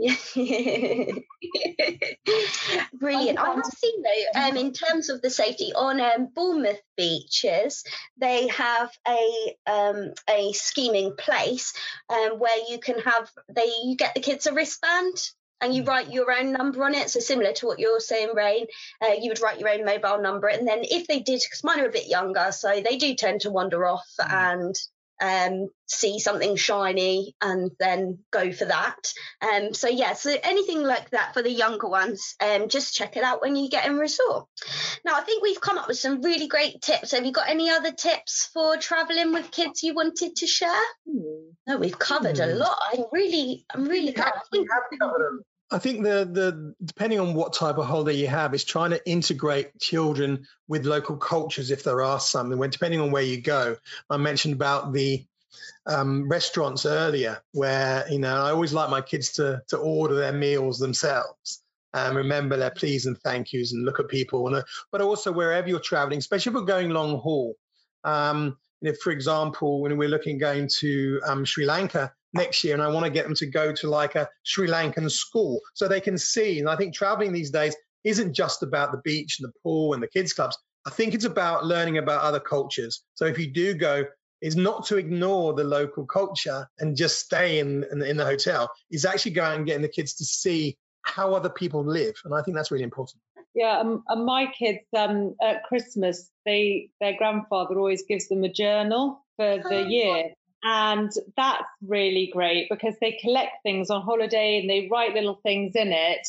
Yeah. 0.00 0.14
Brilliant. 2.94 3.38
I 3.38 3.54
have 3.54 3.64
seen 3.64 4.02
though, 4.02 4.40
um, 4.40 4.56
in 4.56 4.72
terms 4.72 5.08
of 5.08 5.20
the 5.22 5.30
safety 5.30 5.72
on 5.74 6.00
um, 6.00 6.28
Bournemouth 6.32 6.80
beaches, 6.96 7.82
they 8.16 8.46
have 8.48 8.92
a 9.08 9.56
um, 9.66 10.12
a 10.30 10.52
scheming 10.52 11.16
place 11.16 11.72
um, 12.08 12.38
where 12.38 12.58
you 12.68 12.78
can 12.78 13.00
have 13.00 13.28
they 13.48 13.66
you 13.84 13.96
get 13.96 14.14
the 14.14 14.20
kids 14.20 14.46
a 14.46 14.54
wristband 14.54 15.16
and 15.60 15.74
you 15.74 15.84
write 15.84 16.12
your 16.12 16.32
own 16.32 16.52
number 16.52 16.84
on 16.84 16.94
it. 16.94 17.10
So 17.10 17.20
similar 17.20 17.52
to 17.54 17.66
what 17.66 17.78
you're 17.78 18.00
saying, 18.00 18.30
Raine, 18.34 18.66
uh, 19.02 19.14
you 19.20 19.30
would 19.30 19.40
write 19.40 19.60
your 19.60 19.70
own 19.70 19.84
mobile 19.84 20.20
number, 20.20 20.48
and 20.48 20.66
then 20.66 20.80
if 20.82 21.06
they 21.06 21.20
did, 21.20 21.42
because 21.42 21.64
mine 21.64 21.80
are 21.80 21.88
a 21.88 21.92
bit 21.92 22.08
younger, 22.08 22.52
so 22.52 22.80
they 22.80 22.96
do 22.96 23.14
tend 23.14 23.42
to 23.42 23.50
wander 23.50 23.86
off 23.86 24.06
mm. 24.20 24.32
and 24.32 24.74
um, 25.20 25.68
see 25.86 26.18
something 26.18 26.56
shiny 26.56 27.34
and 27.40 27.70
then 27.78 28.18
go 28.30 28.52
for 28.52 28.66
that. 28.66 29.12
Um, 29.42 29.74
so 29.74 29.88
yeah, 29.88 30.12
so 30.12 30.34
anything 30.42 30.82
like 30.82 31.10
that 31.10 31.34
for 31.34 31.42
the 31.42 31.50
younger 31.50 31.88
ones, 31.88 32.34
um, 32.40 32.68
just 32.68 32.94
check 32.94 33.16
it 33.16 33.24
out 33.24 33.40
when 33.40 33.56
you 33.56 33.68
get 33.68 33.86
in 33.86 33.96
resort. 33.96 34.46
Now 35.04 35.16
I 35.16 35.22
think 35.22 35.42
we've 35.42 35.60
come 35.60 35.78
up 35.78 35.88
with 35.88 35.98
some 35.98 36.22
really 36.22 36.46
great 36.46 36.80
tips. 36.82 37.12
Have 37.12 37.26
you 37.26 37.32
got 37.32 37.48
any 37.48 37.70
other 37.70 37.92
tips 37.92 38.50
for 38.52 38.76
traveling 38.76 39.32
with 39.32 39.50
kids 39.50 39.82
you 39.82 39.94
wanted 39.94 40.36
to 40.36 40.46
share? 40.46 40.82
Hmm. 41.08 41.50
No, 41.66 41.76
we've 41.78 41.98
covered 41.98 42.38
hmm. 42.38 42.44
a 42.44 42.46
lot. 42.46 42.76
I'm 42.92 43.04
really, 43.12 43.64
I'm 43.74 43.86
really. 43.86 44.12
We 44.14 44.22
have, 44.22 44.42
we 44.52 44.58
have 44.58 45.00
covered 45.00 45.44
I 45.70 45.78
think 45.78 46.02
the 46.02 46.28
the 46.30 46.74
depending 46.82 47.20
on 47.20 47.34
what 47.34 47.52
type 47.52 47.76
of 47.76 47.86
holiday 47.86 48.16
you 48.16 48.26
have 48.28 48.54
is 48.54 48.64
trying 48.64 48.90
to 48.90 49.08
integrate 49.08 49.78
children 49.78 50.46
with 50.66 50.86
local 50.86 51.16
cultures 51.16 51.70
if 51.70 51.84
there 51.84 52.02
are 52.02 52.20
some. 52.20 52.50
And 52.50 52.60
when 52.60 52.70
depending 52.70 53.00
on 53.00 53.10
where 53.10 53.22
you 53.22 53.40
go, 53.40 53.76
I 54.08 54.16
mentioned 54.16 54.54
about 54.54 54.92
the 54.92 55.26
um, 55.86 56.28
restaurants 56.28 56.86
earlier, 56.86 57.42
where 57.52 58.06
you 58.10 58.18
know 58.18 58.36
I 58.36 58.50
always 58.50 58.72
like 58.72 58.90
my 58.90 59.02
kids 59.02 59.32
to 59.32 59.62
to 59.68 59.76
order 59.76 60.14
their 60.14 60.32
meals 60.32 60.78
themselves 60.78 61.62
and 61.94 62.16
remember 62.16 62.56
their 62.56 62.70
please 62.70 63.06
and 63.06 63.18
thank 63.18 63.52
yous 63.52 63.72
and 63.72 63.84
look 63.84 63.98
at 63.98 64.08
people. 64.08 64.46
And, 64.46 64.56
uh, 64.56 64.62
but 64.90 65.00
also 65.00 65.32
wherever 65.32 65.68
you're 65.68 65.80
traveling, 65.80 66.18
especially 66.18 66.50
if 66.50 66.54
we're 66.54 66.62
going 66.62 66.90
long 66.90 67.18
haul. 67.18 67.56
Um, 68.04 68.58
know, 68.82 68.94
for 69.02 69.10
example, 69.10 69.80
when 69.82 69.96
we're 69.96 70.08
looking 70.08 70.38
going 70.38 70.68
to 70.78 71.20
um, 71.26 71.44
Sri 71.44 71.64
Lanka, 71.64 72.12
next 72.34 72.62
year 72.64 72.74
and 72.74 72.82
I 72.82 72.88
want 72.88 73.04
to 73.04 73.10
get 73.10 73.24
them 73.24 73.34
to 73.36 73.46
go 73.46 73.72
to 73.72 73.88
like 73.88 74.14
a 74.14 74.28
Sri 74.42 74.68
Lankan 74.68 75.10
school 75.10 75.60
so 75.74 75.88
they 75.88 76.00
can 76.00 76.18
see. 76.18 76.58
And 76.58 76.68
I 76.68 76.76
think 76.76 76.94
traveling 76.94 77.32
these 77.32 77.50
days 77.50 77.74
isn't 78.04 78.34
just 78.34 78.62
about 78.62 78.92
the 78.92 79.00
beach 79.04 79.38
and 79.38 79.48
the 79.48 79.52
pool 79.62 79.94
and 79.94 80.02
the 80.02 80.08
kids 80.08 80.32
clubs. 80.32 80.56
I 80.86 80.90
think 80.90 81.14
it's 81.14 81.24
about 81.24 81.64
learning 81.64 81.98
about 81.98 82.22
other 82.22 82.40
cultures. 82.40 83.02
So 83.14 83.26
if 83.26 83.38
you 83.38 83.50
do 83.50 83.74
go, 83.74 84.04
is 84.40 84.56
not 84.56 84.86
to 84.86 84.96
ignore 84.96 85.52
the 85.52 85.64
local 85.64 86.06
culture 86.06 86.68
and 86.78 86.96
just 86.96 87.18
stay 87.18 87.58
in, 87.58 87.84
in, 87.90 88.02
in 88.02 88.16
the 88.16 88.24
hotel. 88.24 88.70
Is 88.90 89.04
actually 89.04 89.32
go 89.32 89.42
out 89.42 89.56
and 89.56 89.66
getting 89.66 89.82
the 89.82 89.88
kids 89.88 90.14
to 90.14 90.24
see 90.24 90.78
how 91.02 91.34
other 91.34 91.48
people 91.48 91.84
live, 91.84 92.14
and 92.24 92.34
I 92.34 92.42
think 92.42 92.56
that's 92.56 92.70
really 92.70 92.84
important. 92.84 93.20
Yeah, 93.54 93.78
um, 93.78 94.04
and 94.08 94.24
my 94.24 94.46
kids 94.56 94.84
um, 94.96 95.34
at 95.42 95.64
Christmas, 95.64 96.30
they 96.44 96.90
their 97.00 97.16
grandfather 97.16 97.78
always 97.78 98.04
gives 98.04 98.28
them 98.28 98.44
a 98.44 98.52
journal 98.52 99.24
for 99.36 99.58
the 99.58 99.84
oh, 99.84 99.86
year, 99.88 100.30
and 100.62 101.10
that's 101.36 101.64
really 101.86 102.30
great 102.32 102.68
because 102.68 102.94
they 103.00 103.18
collect 103.20 103.62
things 103.62 103.90
on 103.90 104.02
holiday 104.02 104.60
and 104.60 104.68
they 104.68 104.88
write 104.90 105.14
little 105.14 105.38
things 105.42 105.76
in 105.76 105.92
it. 105.92 106.26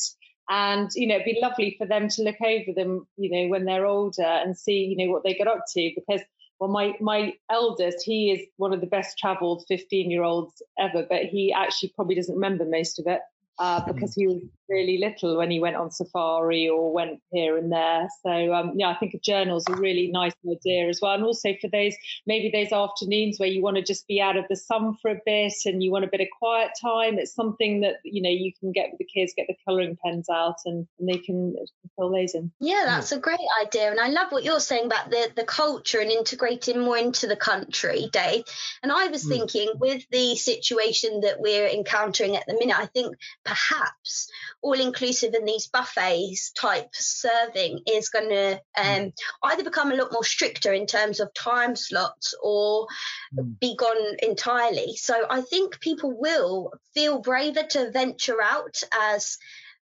And, 0.48 0.90
you 0.94 1.06
know, 1.06 1.16
it'd 1.16 1.24
be 1.24 1.38
lovely 1.40 1.76
for 1.78 1.86
them 1.86 2.08
to 2.08 2.22
look 2.22 2.40
over 2.40 2.72
them, 2.74 3.06
you 3.16 3.30
know, 3.30 3.48
when 3.48 3.64
they're 3.64 3.86
older 3.86 4.22
and 4.22 4.56
see, 4.56 4.84
you 4.84 4.96
know, 4.96 5.12
what 5.12 5.22
they 5.22 5.34
get 5.34 5.46
up 5.46 5.64
to. 5.74 5.92
Because, 5.94 6.20
well, 6.58 6.70
my, 6.70 6.94
my 7.00 7.34
eldest, 7.50 8.04
he 8.04 8.32
is 8.32 8.46
one 8.56 8.72
of 8.72 8.80
the 8.80 8.86
best 8.86 9.18
traveled 9.18 9.64
15 9.68 10.10
year 10.10 10.22
olds 10.22 10.62
ever, 10.78 11.06
but 11.08 11.24
he 11.24 11.52
actually 11.52 11.92
probably 11.94 12.16
doesn't 12.16 12.34
remember 12.34 12.64
most 12.64 12.98
of 12.98 13.06
it 13.06 13.20
uh, 13.58 13.80
because 13.92 14.14
he 14.14 14.26
was 14.26 14.42
really 14.70 14.98
little 14.98 15.36
when 15.36 15.50
he 15.50 15.60
went 15.60 15.76
on 15.76 15.90
safari 15.90 16.68
or 16.68 16.92
went 16.92 17.20
here 17.32 17.56
and 17.58 17.72
there. 17.72 18.08
So 18.24 18.54
um, 18.54 18.72
yeah, 18.76 18.88
I 18.88 18.94
think 18.94 19.14
a 19.14 19.18
journal's 19.18 19.64
a 19.68 19.74
really 19.74 20.08
nice 20.08 20.32
idea 20.50 20.88
as 20.88 21.00
well. 21.02 21.14
And 21.14 21.24
also 21.24 21.54
for 21.60 21.68
those 21.68 21.94
maybe 22.26 22.50
those 22.50 22.72
afternoons 22.72 23.38
where 23.38 23.48
you 23.48 23.62
want 23.62 23.76
to 23.76 23.82
just 23.82 24.06
be 24.06 24.20
out 24.20 24.36
of 24.36 24.44
the 24.48 24.56
sun 24.56 24.96
for 25.02 25.10
a 25.10 25.20
bit 25.26 25.52
and 25.64 25.82
you 25.82 25.90
want 25.90 26.04
a 26.04 26.08
bit 26.08 26.20
of 26.20 26.28
quiet 26.38 26.70
time, 26.80 27.18
it's 27.18 27.34
something 27.34 27.80
that 27.80 27.96
you 28.04 28.22
know 28.22 28.30
you 28.30 28.52
can 28.58 28.72
get 28.72 28.90
with 28.90 28.98
the 28.98 29.04
kids, 29.04 29.34
get 29.36 29.46
the 29.48 29.56
colouring 29.66 29.96
pens 30.04 30.28
out, 30.30 30.56
and, 30.64 30.86
and 30.98 31.08
they 31.08 31.18
can 31.18 31.54
fill 31.96 32.10
those 32.10 32.34
in. 32.34 32.52
Yeah, 32.60 32.84
that's 32.86 33.12
a 33.12 33.18
great 33.18 33.38
idea, 33.64 33.90
and 33.90 34.00
I 34.00 34.08
love 34.08 34.30
what 34.30 34.44
you're 34.44 34.60
saying 34.60 34.86
about 34.86 35.10
the 35.10 35.30
the 35.34 35.44
culture 35.44 36.00
and 36.00 36.10
integrating 36.10 36.80
more 36.80 36.96
into 36.96 37.26
the 37.26 37.36
country, 37.36 38.08
Dave. 38.12 38.44
And 38.82 38.92
I 38.92 39.08
was 39.08 39.24
mm. 39.24 39.28
thinking 39.28 39.72
with 39.78 40.04
the 40.10 40.36
situation 40.36 41.20
that 41.22 41.40
we're 41.40 41.68
encountering 41.68 42.36
at 42.36 42.46
the 42.46 42.54
minute, 42.54 42.78
I 42.78 42.86
think 42.86 43.16
perhaps 43.44 44.30
all 44.62 44.78
inclusive 44.78 45.34
in 45.34 45.44
these 45.44 45.68
buffets 45.68 46.50
type 46.52 46.90
serving 46.92 47.80
is 47.86 48.10
going 48.10 48.28
to 48.28 48.60
um, 48.76 49.12
either 49.44 49.64
become 49.64 49.90
a 49.90 49.96
lot 49.96 50.12
more 50.12 50.24
stricter 50.24 50.72
in 50.72 50.86
terms 50.86 51.20
of 51.20 51.32
time 51.34 51.74
slots 51.76 52.34
or 52.42 52.86
mm. 53.34 53.58
be 53.58 53.74
gone 53.76 54.16
entirely. 54.22 54.96
So 54.96 55.26
I 55.28 55.40
think 55.40 55.80
people 55.80 56.18
will 56.18 56.72
feel 56.94 57.20
braver 57.20 57.62
to 57.70 57.90
venture 57.90 58.40
out 58.42 58.82
as 58.92 59.38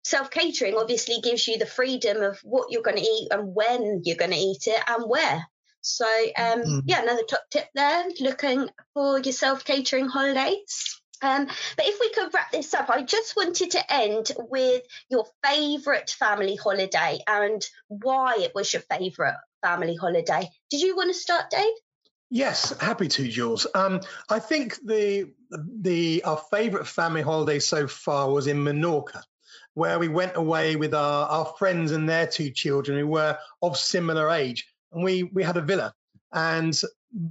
self 0.03 0.29
catering 0.29 0.75
obviously 0.75 1.19
gives 1.21 1.47
you 1.47 1.57
the 1.57 1.65
freedom 1.65 2.21
of 2.21 2.39
what 2.43 2.71
you're 2.71 2.83
going 2.83 2.97
to 2.97 3.03
eat 3.03 3.29
and 3.31 3.55
when 3.55 4.01
you're 4.03 4.17
going 4.17 4.31
to 4.31 4.37
eat 4.37 4.67
it 4.67 4.79
and 4.87 5.09
where. 5.09 5.47
So, 5.81 6.05
um, 6.37 6.61
mm. 6.63 6.81
yeah, 6.85 7.03
another 7.03 7.23
top 7.29 7.43
tip 7.51 7.67
there 7.75 8.05
looking 8.19 8.69
for 8.93 9.19
your 9.19 9.33
self 9.33 9.63
catering 9.63 10.07
holidays. 10.07 10.99
Um, 11.21 11.45
but 11.45 11.85
if 11.85 11.99
we 11.99 12.11
could 12.13 12.33
wrap 12.33 12.51
this 12.51 12.73
up, 12.73 12.89
I 12.89 13.03
just 13.03 13.35
wanted 13.35 13.71
to 13.71 13.93
end 13.93 14.31
with 14.49 14.83
your 15.09 15.25
favourite 15.43 16.09
family 16.09 16.55
holiday 16.55 17.19
and 17.27 17.65
why 17.87 18.37
it 18.39 18.53
was 18.53 18.71
your 18.73 18.83
favourite 18.83 19.35
family 19.61 19.95
holiday. 19.95 20.49
Did 20.69 20.81
you 20.81 20.95
want 20.95 21.09
to 21.09 21.13
start, 21.13 21.49
Dave? 21.49 21.73
Yes, 22.29 22.77
happy 22.79 23.07
to, 23.07 23.27
Jules. 23.27 23.67
Um, 23.75 24.01
I 24.29 24.39
think 24.39 24.77
the 24.83 25.31
the 25.79 26.23
our 26.23 26.41
favourite 26.51 26.87
family 26.87 27.21
holiday 27.21 27.59
so 27.59 27.87
far 27.87 28.31
was 28.31 28.47
in 28.47 28.57
Menorca, 28.57 29.21
where 29.75 29.99
we 29.99 30.07
went 30.07 30.35
away 30.35 30.75
with 30.75 30.93
our, 30.93 31.27
our 31.27 31.45
friends 31.57 31.91
and 31.91 32.09
their 32.09 32.25
two 32.25 32.49
children 32.49 32.97
who 32.97 33.07
were 33.07 33.37
of 33.61 33.77
similar 33.77 34.31
age, 34.31 34.67
and 34.91 35.03
we 35.03 35.23
we 35.23 35.43
had 35.43 35.57
a 35.57 35.61
villa, 35.61 35.93
and 36.33 36.81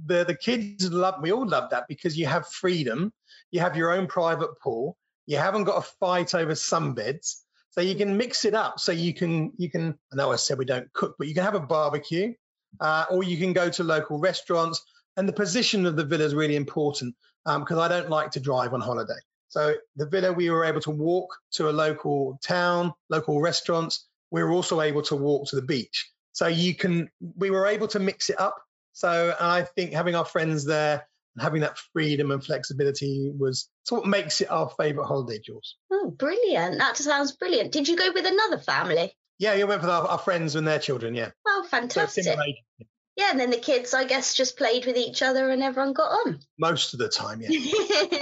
the 0.05 0.23
the 0.23 0.35
kids 0.35 0.91
love 0.91 1.15
we 1.21 1.31
all 1.31 1.47
loved 1.47 1.71
that 1.71 1.87
because 1.87 2.17
you 2.17 2.25
have 2.25 2.47
freedom 2.47 3.11
you 3.55 3.61
have 3.61 3.77
your 3.77 3.93
own 3.93 4.05
private 4.07 4.59
pool. 4.59 4.97
You 5.27 5.37
haven't 5.37 5.63
got 5.63 5.77
a 5.77 5.81
fight 5.81 6.35
over 6.35 6.51
sunbeds. 6.51 7.37
So 7.71 7.79
you 7.79 7.95
can 7.95 8.17
mix 8.17 8.43
it 8.43 8.53
up. 8.53 8.81
So 8.81 8.91
you 8.91 9.13
can 9.13 9.53
you 9.57 9.69
can. 9.71 9.97
I 10.11 10.17
know 10.17 10.31
I 10.31 10.35
said 10.35 10.57
we 10.57 10.65
don't 10.65 10.91
cook, 10.91 11.15
but 11.17 11.27
you 11.29 11.33
can 11.33 11.45
have 11.45 11.55
a 11.55 11.61
barbecue, 11.61 12.33
uh, 12.81 13.05
or 13.09 13.23
you 13.23 13.37
can 13.37 13.53
go 13.53 13.69
to 13.69 13.83
local 13.83 14.19
restaurants. 14.19 14.83
And 15.15 15.27
the 15.27 15.33
position 15.33 15.85
of 15.85 15.95
the 15.95 16.03
villa 16.03 16.25
is 16.25 16.35
really 16.35 16.57
important 16.57 17.15
because 17.45 17.77
um, 17.77 17.79
I 17.79 17.87
don't 17.87 18.09
like 18.09 18.31
to 18.31 18.41
drive 18.41 18.73
on 18.73 18.81
holiday. 18.81 19.21
So 19.47 19.75
the 19.95 20.05
villa, 20.05 20.33
we 20.33 20.49
were 20.49 20.65
able 20.65 20.81
to 20.81 20.91
walk 20.91 21.29
to 21.51 21.69
a 21.69 21.71
local 21.71 22.37
town, 22.43 22.93
local 23.09 23.39
restaurants. 23.39 24.05
We 24.31 24.43
were 24.43 24.51
also 24.51 24.81
able 24.81 25.03
to 25.03 25.15
walk 25.15 25.47
to 25.49 25.55
the 25.55 25.61
beach. 25.61 26.11
So 26.33 26.47
you 26.47 26.75
can. 26.75 27.09
We 27.37 27.51
were 27.51 27.67
able 27.67 27.87
to 27.89 27.99
mix 27.99 28.29
it 28.29 28.39
up. 28.39 28.57
So 28.91 29.33
I 29.39 29.61
think 29.75 29.93
having 29.93 30.15
our 30.15 30.25
friends 30.25 30.65
there 30.65 31.07
and 31.35 31.43
having 31.43 31.61
that 31.61 31.77
freedom 31.93 32.31
and 32.31 32.43
flexibility 32.43 33.31
was 33.37 33.69
so 33.83 33.97
what 33.97 34.07
makes 34.07 34.41
it 34.41 34.51
our 34.51 34.69
favourite 34.77 35.07
holiday, 35.07 35.39
Jules. 35.43 35.75
Oh, 35.91 36.11
brilliant! 36.11 36.79
That 36.79 36.97
sounds 36.97 37.33
brilliant. 37.33 37.71
Did 37.71 37.87
you 37.87 37.95
go 37.97 38.11
with 38.13 38.25
another 38.25 38.57
family? 38.57 39.13
Yeah, 39.37 39.55
we 39.55 39.65
went 39.65 39.81
with 39.81 39.89
our, 39.89 40.07
our 40.07 40.17
friends 40.17 40.55
and 40.55 40.67
their 40.67 40.79
children. 40.79 41.13
Yeah. 41.13 41.31
Oh, 41.45 41.65
fantastic! 41.69 42.23
So 42.23 42.35
yeah, 43.15 43.31
and 43.31 43.39
then 43.39 43.49
the 43.49 43.57
kids, 43.57 43.93
I 43.93 44.03
guess, 44.03 44.33
just 44.33 44.57
played 44.57 44.85
with 44.85 44.97
each 44.97 45.21
other 45.21 45.49
and 45.49 45.63
everyone 45.63 45.93
got 45.93 46.11
on. 46.11 46.39
Most 46.59 46.93
of 46.93 46.99
the 46.99 47.07
time, 47.07 47.41
yeah. 47.41 47.49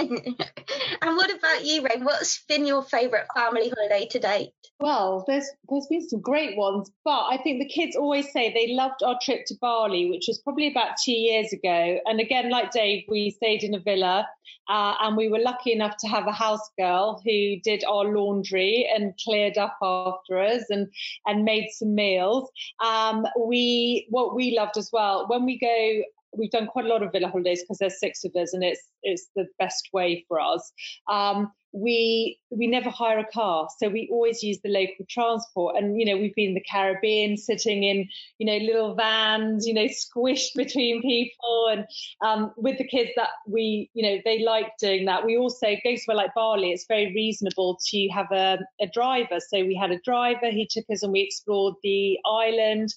and 1.02 1.16
what 1.16 1.36
about 1.36 1.64
you, 1.64 1.82
Ray? 1.82 2.00
What's 2.00 2.44
been 2.44 2.64
your 2.64 2.82
favourite 2.82 3.26
family 3.34 3.72
holiday 3.74 4.06
to 4.10 4.20
date? 4.20 4.50
Well, 4.80 5.24
there's 5.26 5.48
there's 5.68 5.86
been 5.88 6.08
some 6.08 6.20
great 6.20 6.56
ones, 6.56 6.90
but 7.04 7.26
I 7.26 7.38
think 7.42 7.60
the 7.60 7.68
kids 7.68 7.96
always 7.96 8.30
say 8.32 8.52
they 8.52 8.74
loved 8.74 9.02
our 9.04 9.18
trip 9.22 9.46
to 9.46 9.54
Bali, 9.60 10.10
which 10.10 10.26
was 10.28 10.38
probably 10.38 10.70
about 10.70 10.96
two 11.02 11.12
years 11.12 11.52
ago. 11.52 11.98
And 12.06 12.20
again, 12.20 12.50
like 12.50 12.70
Dave, 12.70 13.04
we 13.08 13.30
stayed 13.30 13.62
in 13.62 13.74
a 13.74 13.80
villa, 13.80 14.28
uh, 14.68 14.94
and 15.00 15.16
we 15.16 15.28
were 15.28 15.38
lucky 15.38 15.72
enough 15.72 15.96
to 15.98 16.08
have 16.08 16.26
a 16.26 16.32
house 16.32 16.70
girl 16.78 17.20
who 17.24 17.56
did 17.62 17.84
our 17.84 18.04
laundry 18.04 18.88
and 18.94 19.14
cleared 19.24 19.58
up 19.58 19.76
after 19.82 20.38
us 20.38 20.64
and 20.70 20.88
and 21.26 21.44
made 21.44 21.70
some 21.70 21.94
meals. 21.94 22.50
Um, 22.84 23.26
we 23.46 24.06
what 24.10 24.34
we 24.34 24.56
loved 24.56 24.76
as 24.84 24.90
well. 24.92 25.26
When 25.28 25.44
we 25.44 25.58
go, 25.58 26.02
we've 26.36 26.50
done 26.50 26.66
quite 26.66 26.84
a 26.84 26.88
lot 26.88 27.02
of 27.02 27.12
villa 27.12 27.28
holidays 27.28 27.62
because 27.62 27.78
there's 27.78 27.98
six 27.98 28.24
of 28.24 28.34
us, 28.36 28.52
and 28.52 28.62
it's 28.62 28.82
it's 29.02 29.28
the 29.34 29.46
best 29.58 29.88
way 29.92 30.24
for 30.28 30.40
us. 30.40 30.72
Um, 31.08 31.52
we 31.72 32.38
we 32.50 32.68
never 32.68 32.88
hire 32.88 33.18
a 33.18 33.26
car, 33.26 33.68
so 33.78 33.88
we 33.88 34.08
always 34.12 34.44
use 34.44 34.58
the 34.62 34.68
local 34.68 35.04
transport. 35.10 35.76
And 35.76 35.98
you 35.98 36.06
know, 36.06 36.16
we've 36.16 36.34
been 36.34 36.50
in 36.50 36.54
the 36.54 36.64
Caribbean, 36.70 37.36
sitting 37.36 37.82
in 37.82 38.08
you 38.38 38.46
know 38.46 38.64
little 38.64 38.94
vans, 38.94 39.66
you 39.66 39.74
know, 39.74 39.86
squished 39.86 40.54
between 40.54 41.02
people, 41.02 41.68
and 41.70 41.84
um, 42.24 42.52
with 42.56 42.78
the 42.78 42.86
kids 42.86 43.10
that 43.16 43.30
we 43.48 43.90
you 43.94 44.08
know 44.08 44.18
they 44.24 44.42
like 44.44 44.76
doing 44.78 45.06
that. 45.06 45.26
We 45.26 45.36
also 45.36 45.66
go 45.82 45.96
somewhere 45.96 46.24
like 46.24 46.34
Bali. 46.34 46.70
It's 46.70 46.86
very 46.86 47.12
reasonable 47.12 47.78
to 47.90 48.08
have 48.08 48.30
a, 48.30 48.58
a 48.80 48.86
driver. 48.86 49.40
So 49.40 49.64
we 49.64 49.74
had 49.74 49.90
a 49.90 49.98
driver. 50.04 50.50
He 50.50 50.68
took 50.70 50.84
us 50.90 51.02
and 51.02 51.12
we 51.12 51.22
explored 51.22 51.74
the 51.82 52.18
island. 52.24 52.94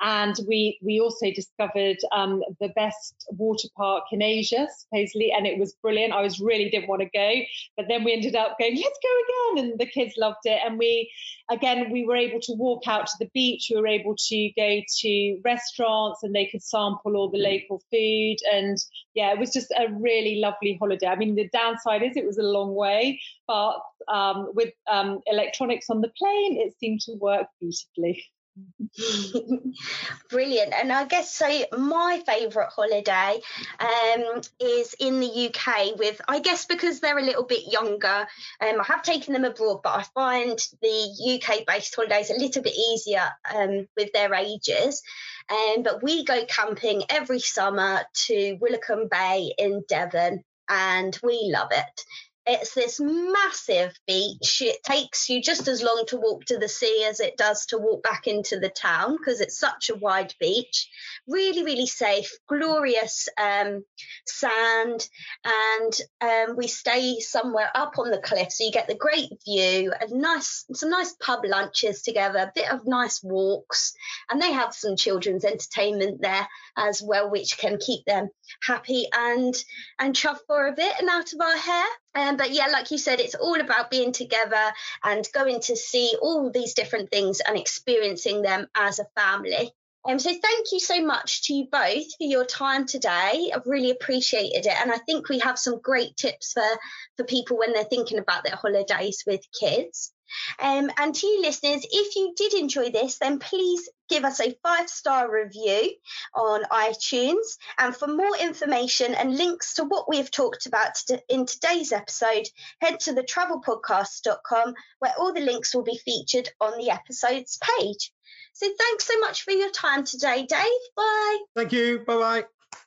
And 0.00 0.34
we 0.48 0.78
we 0.82 1.00
also 1.00 1.30
discovered 1.30 1.98
um, 2.12 2.42
the 2.60 2.68
best 2.70 3.26
water 3.30 3.68
park 3.76 4.04
in 4.12 4.22
Asia, 4.22 4.66
supposedly, 4.76 5.32
and 5.32 5.46
it 5.46 5.58
was 5.58 5.74
brilliant. 5.82 6.12
I 6.12 6.20
was 6.20 6.40
really 6.40 6.68
didn't 6.68 6.88
want 6.88 7.02
to 7.02 7.08
go, 7.14 7.32
but 7.76 7.86
then 7.88 8.04
we 8.04 8.12
ended 8.12 8.34
up 8.34 8.58
going, 8.58 8.76
let's 8.76 8.98
go 9.02 9.56
again, 9.56 9.70
and 9.70 9.78
the 9.78 9.86
kids 9.86 10.14
loved 10.16 10.44
it. 10.44 10.60
And 10.64 10.78
we, 10.78 11.10
again, 11.50 11.90
we 11.90 12.04
were 12.04 12.16
able 12.16 12.40
to 12.40 12.52
walk 12.54 12.88
out 12.88 13.06
to 13.06 13.12
the 13.20 13.30
beach. 13.32 13.68
We 13.70 13.80
were 13.80 13.86
able 13.86 14.16
to 14.16 14.50
go 14.56 14.80
to 15.00 15.40
restaurants, 15.44 16.22
and 16.22 16.34
they 16.34 16.46
could 16.46 16.62
sample 16.62 17.16
all 17.16 17.30
the 17.30 17.38
local 17.38 17.80
food. 17.90 18.36
And 18.52 18.76
yeah, 19.14 19.32
it 19.32 19.38
was 19.38 19.52
just 19.52 19.70
a 19.70 19.92
really 19.92 20.40
lovely 20.40 20.76
holiday. 20.80 21.06
I 21.06 21.16
mean, 21.16 21.36
the 21.36 21.48
downside 21.50 22.02
is 22.02 22.16
it 22.16 22.26
was 22.26 22.38
a 22.38 22.42
long 22.42 22.74
way, 22.74 23.20
but 23.46 23.76
um, 24.08 24.50
with 24.54 24.72
um, 24.90 25.20
electronics 25.26 25.88
on 25.88 26.00
the 26.00 26.12
plane, 26.18 26.58
it 26.60 26.74
seemed 26.78 27.00
to 27.02 27.12
work 27.12 27.46
beautifully. 27.60 28.24
Brilliant. 30.30 30.72
And 30.72 30.92
I 30.92 31.04
guess 31.04 31.34
so. 31.34 31.46
My 31.76 32.22
favourite 32.26 32.70
holiday 32.70 33.40
um, 33.80 34.40
is 34.60 34.94
in 35.00 35.20
the 35.20 35.48
UK 35.48 35.98
with, 35.98 36.20
I 36.28 36.40
guess, 36.40 36.66
because 36.66 37.00
they're 37.00 37.18
a 37.18 37.24
little 37.24 37.44
bit 37.44 37.70
younger. 37.70 38.26
Um, 38.60 38.80
I 38.80 38.84
have 38.86 39.02
taken 39.02 39.32
them 39.32 39.44
abroad, 39.44 39.80
but 39.82 39.98
I 39.98 40.02
find 40.14 40.58
the 40.80 41.40
UK 41.40 41.66
based 41.66 41.94
holidays 41.94 42.30
a 42.30 42.38
little 42.38 42.62
bit 42.62 42.74
easier 42.76 43.28
um, 43.54 43.88
with 43.96 44.12
their 44.12 44.32
ages. 44.34 45.02
Um, 45.50 45.82
but 45.82 46.02
we 46.02 46.24
go 46.24 46.44
camping 46.46 47.02
every 47.10 47.40
summer 47.40 48.02
to 48.26 48.58
Woolacombe 48.58 49.10
Bay 49.10 49.52
in 49.58 49.84
Devon 49.88 50.42
and 50.68 51.18
we 51.22 51.50
love 51.52 51.68
it. 51.72 52.04
It's 52.46 52.74
this 52.74 53.00
massive 53.00 53.94
beach. 54.06 54.60
It 54.60 54.82
takes 54.82 55.30
you 55.30 55.40
just 55.40 55.66
as 55.66 55.82
long 55.82 56.04
to 56.08 56.18
walk 56.18 56.44
to 56.46 56.58
the 56.58 56.68
sea 56.68 57.06
as 57.08 57.20
it 57.20 57.38
does 57.38 57.64
to 57.66 57.78
walk 57.78 58.02
back 58.02 58.26
into 58.26 58.60
the 58.60 58.68
town 58.68 59.16
because 59.16 59.40
it's 59.40 59.58
such 59.58 59.88
a 59.88 59.94
wide 59.94 60.34
beach. 60.38 60.90
Really, 61.26 61.64
really 61.64 61.86
safe, 61.86 62.30
glorious 62.46 63.30
um, 63.40 63.82
sand, 64.26 65.08
and 65.42 66.00
um, 66.20 66.56
we 66.56 66.68
stay 66.68 67.18
somewhere 67.20 67.70
up 67.74 67.98
on 67.98 68.10
the 68.10 68.18
cliff, 68.18 68.52
so 68.52 68.64
you 68.64 68.72
get 68.72 68.88
the 68.88 68.94
great 68.94 69.30
view, 69.46 69.92
a 69.98 70.14
nice, 70.14 70.66
some 70.74 70.90
nice 70.90 71.14
pub 71.14 71.40
lunches 71.44 72.02
together, 72.02 72.40
a 72.40 72.52
bit 72.54 72.70
of 72.70 72.86
nice 72.86 73.22
walks, 73.22 73.94
and 74.28 74.40
they 74.40 74.52
have 74.52 74.74
some 74.74 74.96
children's 74.96 75.46
entertainment 75.46 76.20
there 76.20 76.46
as 76.76 77.02
well, 77.02 77.30
which 77.30 77.56
can 77.56 77.78
keep 77.78 78.04
them 78.04 78.28
happy 78.62 79.06
and 79.14 79.54
and 79.98 80.14
chuffed 80.14 80.46
for 80.46 80.66
a 80.66 80.72
bit 80.72 80.92
and 81.00 81.08
out 81.08 81.32
of 81.32 81.40
our 81.40 81.56
hair. 81.56 81.86
Um, 82.14 82.36
but 82.36 82.52
yeah, 82.52 82.66
like 82.68 82.90
you 82.90 82.98
said, 82.98 83.20
it's 83.20 83.34
all 83.34 83.60
about 83.60 83.90
being 83.90 84.12
together 84.12 84.72
and 85.02 85.28
going 85.32 85.60
to 85.62 85.76
see 85.76 86.14
all 86.20 86.50
these 86.50 86.74
different 86.74 87.10
things 87.10 87.40
and 87.40 87.58
experiencing 87.58 88.42
them 88.42 88.68
as 88.74 88.98
a 88.98 89.06
family. 89.16 89.72
Um, 90.06 90.18
so 90.18 90.30
thank 90.30 90.72
you 90.72 90.80
so 90.80 91.02
much 91.04 91.44
to 91.44 91.54
you 91.54 91.66
both 91.70 92.16
for 92.18 92.24
your 92.24 92.44
time 92.44 92.86
today. 92.86 93.50
I've 93.54 93.66
really 93.66 93.90
appreciated 93.90 94.66
it. 94.66 94.80
And 94.80 94.92
I 94.92 94.98
think 94.98 95.28
we 95.28 95.38
have 95.38 95.58
some 95.58 95.80
great 95.80 96.16
tips 96.16 96.52
for, 96.52 96.78
for 97.16 97.24
people 97.24 97.58
when 97.58 97.72
they're 97.72 97.84
thinking 97.84 98.18
about 98.18 98.44
their 98.44 98.56
holidays 98.56 99.24
with 99.26 99.40
kids. 99.58 100.12
Um, 100.58 100.90
and 100.98 101.14
to 101.14 101.26
you 101.26 101.42
listeners, 101.42 101.86
if 101.90 102.16
you 102.16 102.34
did 102.36 102.54
enjoy 102.54 102.90
this, 102.90 103.18
then 103.18 103.38
please 103.38 103.88
give 104.08 104.24
us 104.24 104.40
a 104.40 104.56
five 104.62 104.88
star 104.88 105.30
review 105.30 105.94
on 106.34 106.64
iTunes. 106.64 107.56
And 107.78 107.96
for 107.96 108.08
more 108.08 108.36
information 108.36 109.14
and 109.14 109.36
links 109.36 109.74
to 109.74 109.84
what 109.84 110.08
we've 110.08 110.30
talked 110.30 110.66
about 110.66 111.02
in 111.28 111.46
today's 111.46 111.92
episode, 111.92 112.48
head 112.80 113.00
to 113.00 113.12
thetravelpodcast.com 113.12 114.74
where 114.98 115.14
all 115.18 115.32
the 115.32 115.40
links 115.40 115.74
will 115.74 115.84
be 115.84 116.00
featured 116.04 116.48
on 116.60 116.78
the 116.78 116.90
episode's 116.90 117.58
page. 117.78 118.12
So 118.54 118.68
thanks 118.78 119.04
so 119.04 119.18
much 119.18 119.42
for 119.42 119.50
your 119.50 119.70
time 119.70 120.04
today, 120.04 120.46
Dave. 120.48 120.82
Bye. 120.96 121.38
Thank 121.56 121.72
you. 121.72 122.04
Bye 122.06 122.16
bye. 122.16 122.44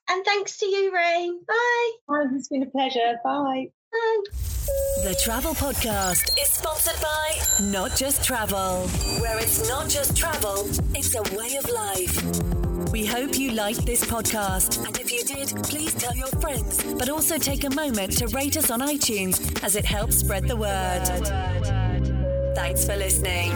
And 0.10 0.26
thanks 0.26 0.58
to 0.60 0.66
you, 0.66 0.94
Ray. 0.94 1.30
Bye. 1.46 1.92
Oh, 2.10 2.30
it's 2.34 2.48
been 2.48 2.64
a 2.64 2.68
pleasure. 2.68 3.20
Bye. 3.24 3.68
Bye. 3.92 4.24
The 5.04 5.20
Travel 5.22 5.54
Podcast 5.54 6.38
is 6.42 6.48
sponsored 6.48 7.02
by 7.02 7.66
Not 7.70 7.96
Just 7.98 8.24
Travel, 8.24 8.88
where 9.20 9.38
it's 9.40 9.68
not 9.68 9.90
just 9.90 10.16
travel, 10.16 10.66
it's 10.96 11.16
a 11.16 11.24
way 11.36 11.56
of 11.58 11.70
life. 11.70 12.92
We 12.92 13.06
hope 13.06 13.38
you 13.38 13.52
liked 13.52 13.86
this 13.86 14.04
podcast, 14.06 14.86
and 14.86 14.98
if 14.98 15.12
you 15.12 15.24
did, 15.24 15.50
please 15.64 15.94
tell 15.94 16.16
your 16.16 16.28
friends, 16.28 16.84
but 16.94 17.10
also 17.10 17.38
take 17.38 17.66
a 17.66 17.70
moment 17.70 18.18
to 18.18 18.28
rate 18.28 18.56
us 18.56 18.72
on 18.72 18.80
iTunes 18.82 19.64
as 19.64 19.76
it 19.76 19.86
helps 19.86 20.18
spread 20.18 20.48
the 20.48 20.56
word. 20.56 21.06
Thanks 22.56 22.86
for 22.86 22.96
listening. 22.96 23.52